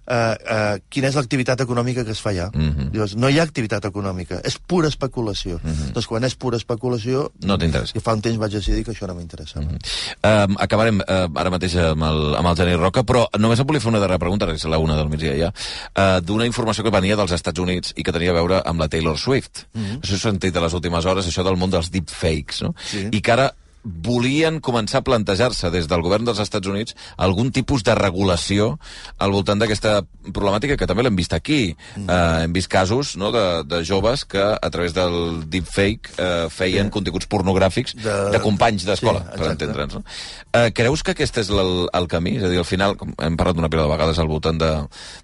uh, 0.08 0.14
uh, 0.14 0.76
quina 0.90 1.10
és 1.12 1.18
l'activitat 1.18 1.62
econòmica 1.64 2.06
que 2.08 2.16
es 2.16 2.22
fa 2.22 2.32
allà. 2.32 2.50
Mhm. 2.54 2.92
Dius, 2.94 3.16
no 3.16 3.30
hi 3.30 3.40
ha 3.40 3.44
activitat 3.44 3.86
econòmica, 3.86 4.42
és 4.44 4.58
pura 4.58 4.88
especulació. 4.92 5.60
Doncs 5.94 6.08
quan 6.08 6.24
és 6.24 6.36
pura 6.36 6.58
especulació... 6.58 7.30
No 7.46 7.58
t'interessa. 7.58 8.00
Fa 8.02 8.16
un 8.18 8.22
temps 8.22 8.40
vaig 8.42 8.54
decidir 8.58 8.84
que 8.86 8.92
això 8.96 9.08
no 9.08 9.16
m'interessava. 9.16 9.68
Uh, 10.22 10.56
acabarem 10.64 11.02
uh, 11.02 11.28
ara 11.36 11.54
mateix 11.54 11.76
amb 11.76 12.06
el, 12.08 12.36
amb 12.40 12.52
el 12.52 12.58
Genís 12.60 12.80
Roca, 12.80 13.06
però 13.08 13.26
només 13.40 13.62
em 13.62 13.68
volia 13.68 13.84
fer 13.84 13.92
una 13.94 14.02
darrera 14.04 14.22
pregunta, 14.22 14.50
que 14.50 14.58
és 14.60 14.68
la 14.70 14.82
una 14.82 14.98
del 15.00 15.10
migdia 15.12 15.36
ja, 15.38 15.52
uh, 15.52 16.20
d'una 16.26 16.48
informació 16.50 16.84
que 16.84 16.94
venia 16.94 17.18
dels 17.20 17.36
Estats 17.38 17.62
Units 17.62 17.96
i 17.96 18.04
que 18.04 18.16
tenia 18.16 18.34
a 18.34 18.40
veure 18.40 18.62
amb 18.66 18.82
la 18.82 18.90
Taylor 18.92 19.18
Swift. 19.18 19.66
Mm 19.74 19.82
-hmm. 19.82 20.02
Això 20.02 20.18
s'ha 20.18 20.30
sentit 20.32 20.56
a 20.56 20.62
les 20.62 20.74
últimes 20.74 21.06
hores, 21.06 21.28
això 21.28 21.44
del 21.44 21.58
món 21.58 21.70
dels 21.70 21.92
deepfakes, 21.92 22.62
no? 22.62 22.74
Sí. 22.84 23.08
I 23.12 23.22
que 23.22 23.32
ara 23.32 23.54
volien 23.84 24.60
començar 24.62 25.00
a 25.02 25.06
plantejar-se 25.06 25.72
des 25.74 25.88
del 25.90 26.02
govern 26.06 26.26
dels 26.28 26.40
Estats 26.44 26.68
Units 26.70 26.96
algun 27.18 27.52
tipus 27.52 27.82
de 27.84 27.96
regulació 27.98 28.76
al 29.18 29.32
voltant 29.34 29.58
d'aquesta 29.62 30.02
problemàtica 30.34 30.78
que 30.78 30.88
també 30.88 31.02
l'hem 31.04 31.16
vist 31.18 31.34
aquí. 31.34 31.76
Mm. 31.96 32.06
Uh, 32.06 32.44
hem 32.46 32.54
vist 32.54 32.70
casos 32.70 33.16
no, 33.18 33.32
de, 33.34 33.46
de 33.66 33.82
joves 33.88 34.24
que 34.30 34.42
a 34.42 34.70
través 34.70 34.94
del 34.94 35.44
deepfake 35.50 36.14
uh, 36.18 36.50
feien 36.54 36.90
Sí. 36.92 36.94
continguts 36.94 37.28
pornogràfics 37.32 37.96
de, 37.98 38.16
De- 38.36 38.42
companys 38.44 38.86
d'escola, 38.86 39.24
Sí, 39.32 39.38
per 39.40 39.52
entendre'ns. 39.56 39.96
No? 39.98 40.04
Uh, 40.52 40.70
creus 40.76 41.02
que 41.04 41.16
aquest 41.16 41.38
és 41.42 41.50
el, 41.50 41.88
el 41.94 42.08
camí? 42.12 42.36
És 42.38 42.44
a 42.46 42.50
dir, 42.52 42.58
al 42.62 42.68
final, 42.68 42.96
com 43.00 43.14
hem 43.18 43.38
parlat 43.40 43.58
una 43.62 43.70
pila 43.70 43.86
de 43.88 43.94
vegades 43.96 44.20
al 44.20 44.28
voltant 44.30 44.60
de, 44.62 44.72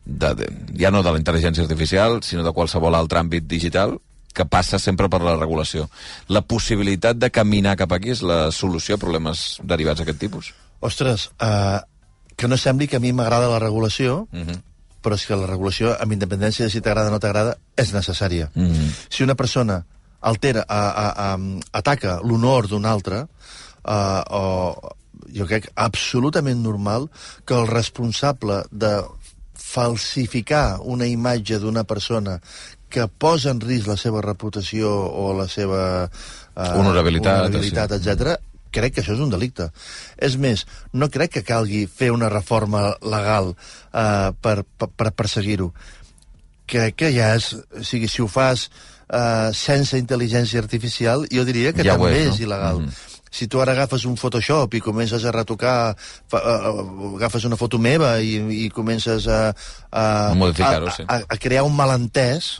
de, 0.06 0.34
de, 0.42 0.50
ja 0.82 0.92
no 0.94 1.04
de 1.06 1.12
la 1.14 1.20
intel·ligència 1.22 1.62
artificial, 1.66 2.22
sinó 2.24 2.44
de 2.46 2.54
qualsevol 2.56 2.96
altre 2.98 3.20
àmbit 3.22 3.46
digital, 3.48 3.98
que 4.38 4.46
passa 4.46 4.80
sempre 4.80 5.10
per 5.10 5.24
la 5.26 5.36
regulació. 5.36 5.88
La 6.30 6.44
possibilitat 6.46 7.18
de 7.18 7.32
caminar 7.34 7.76
cap 7.80 7.96
aquí 7.98 8.14
és 8.14 8.22
la 8.22 8.48
solució 8.56 8.96
a 8.98 9.02
problemes 9.02 9.58
derivats 9.64 10.04
d'aquest 10.04 10.22
tipus? 10.22 10.54
Ostres, 10.86 11.30
uh, 11.42 11.82
que 12.38 12.48
no 12.48 12.58
sembli 12.62 12.88
que 12.88 13.00
a 13.00 13.04
mi 13.04 13.14
m'agrada 13.14 13.50
la 13.50 13.60
regulació, 13.60 14.28
Mm 14.32 14.44
-hmm. 14.46 14.64
però 15.02 15.16
és 15.16 15.26
que 15.26 15.36
la 15.36 15.48
regulació, 15.48 15.96
amb 16.00 16.12
independència 16.12 16.66
de 16.66 16.72
si 16.72 16.82
t'agrada 16.82 17.10
o 17.10 17.12
no 17.12 17.20
t'agrada, 17.20 17.58
és 17.76 17.94
necessària. 17.94 18.50
Mm 18.54 18.72
-hmm. 18.72 18.92
Si 19.10 19.24
una 19.24 19.36
persona 19.36 19.86
altera, 20.22 20.66
a, 20.68 20.82
a, 20.90 21.34
a, 21.34 21.38
ataca 21.72 22.20
l'honor 22.24 22.68
d'un 22.68 22.86
altre, 22.86 23.28
uh, 23.86 24.22
o 24.30 24.96
jo 25.34 25.46
crec 25.46 25.72
absolutament 25.76 26.62
normal 26.64 27.10
que 27.46 27.54
el 27.54 27.68
responsable 27.68 28.64
de 28.72 29.02
falsificar 29.54 30.80
una 30.82 31.06
imatge 31.06 31.60
d'una 31.60 31.84
persona 31.84 32.40
que 32.90 33.08
posa 33.08 33.52
en 33.52 33.62
risc 33.64 33.90
la 33.90 33.98
seva 34.00 34.22
reputació 34.24 34.90
o 34.90 35.32
la 35.38 35.48
seva 35.52 35.82
uh, 36.08 36.68
Honorabilitat, 36.80 37.48
honorabilitat 37.48 37.94
sí. 37.96 38.00
etc. 38.02 38.38
crec 38.72 38.96
que 38.96 39.04
això 39.04 39.16
és 39.16 39.24
un 39.24 39.32
delicte. 39.34 39.70
És 40.18 40.38
més, 40.40 40.66
no 40.94 41.10
crec 41.14 41.38
que 41.38 41.46
calgui 41.48 41.86
fer 41.88 42.12
una 42.16 42.32
reforma 42.34 42.90
legal 43.02 43.54
uh, 43.54 44.32
per, 44.42 44.62
per, 44.78 44.92
per 44.96 45.12
perseguir-ho. 45.24 45.72
Crec 46.68 46.98
que 47.04 47.12
ja 47.16 47.34
és... 47.38 47.54
O 47.56 47.84
sigui, 47.88 48.10
si 48.12 48.24
ho 48.24 48.28
fas 48.32 48.68
uh, 48.68 49.54
sense 49.56 50.00
intel·ligència 50.00 50.64
artificial, 50.64 51.28
jo 51.32 51.46
diria 51.48 51.74
que 51.76 51.86
Ja 51.88 51.96
també 51.96 52.16
és, 52.18 52.34
és, 52.34 52.34
no? 52.36 52.44
il·legal. 52.48 52.84
Mhm. 52.86 53.06
Si 53.38 53.46
tu 53.52 53.60
ara 53.60 53.74
agafes 53.76 54.06
un 54.08 54.16
Photoshop 54.18 54.78
i 54.78 54.80
comences 54.82 55.26
a 55.28 55.34
retocar, 55.36 55.94
fa, 56.32 56.40
uh, 56.40 57.18
agafes 57.18 57.44
una 57.46 57.60
foto 57.60 57.80
meva 57.80 58.16
i, 58.24 58.40
i 58.66 58.70
comences 58.74 59.28
a... 59.28 59.42
A, 59.92 60.06
A 60.32 60.72
a, 60.88 60.96
sí. 60.96 61.04
a, 61.08 61.20
a 61.28 61.38
crear 61.38 61.66
un 61.68 61.76
malentès, 61.76 62.56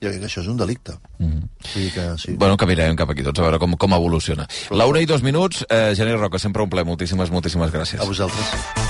jo 0.00 0.08
crec 0.08 0.20
que 0.20 0.28
això 0.28 0.42
és 0.42 0.48
un 0.48 0.56
delicte. 0.56 0.92
Mm 1.18 1.26
-hmm. 1.26 1.92
que, 1.94 2.18
sí. 2.18 2.32
Bueno, 2.36 2.56
caminarem 2.56 2.96
cap 2.96 3.10
aquí 3.10 3.22
tots, 3.22 3.40
a 3.40 3.42
veure 3.42 3.58
com, 3.58 3.76
com 3.76 3.92
evoluciona. 3.92 4.46
La 4.70 4.86
una 4.86 5.00
i 5.00 5.06
dos 5.06 5.22
minuts, 5.22 5.64
eh, 5.68 5.94
Genís 5.96 6.18
Roca, 6.18 6.38
sempre 6.38 6.62
un 6.62 6.70
ple. 6.70 6.84
Moltíssimes, 6.84 7.30
moltíssimes 7.30 7.72
gràcies. 7.72 8.00
A 8.00 8.04
vosaltres. 8.04 8.85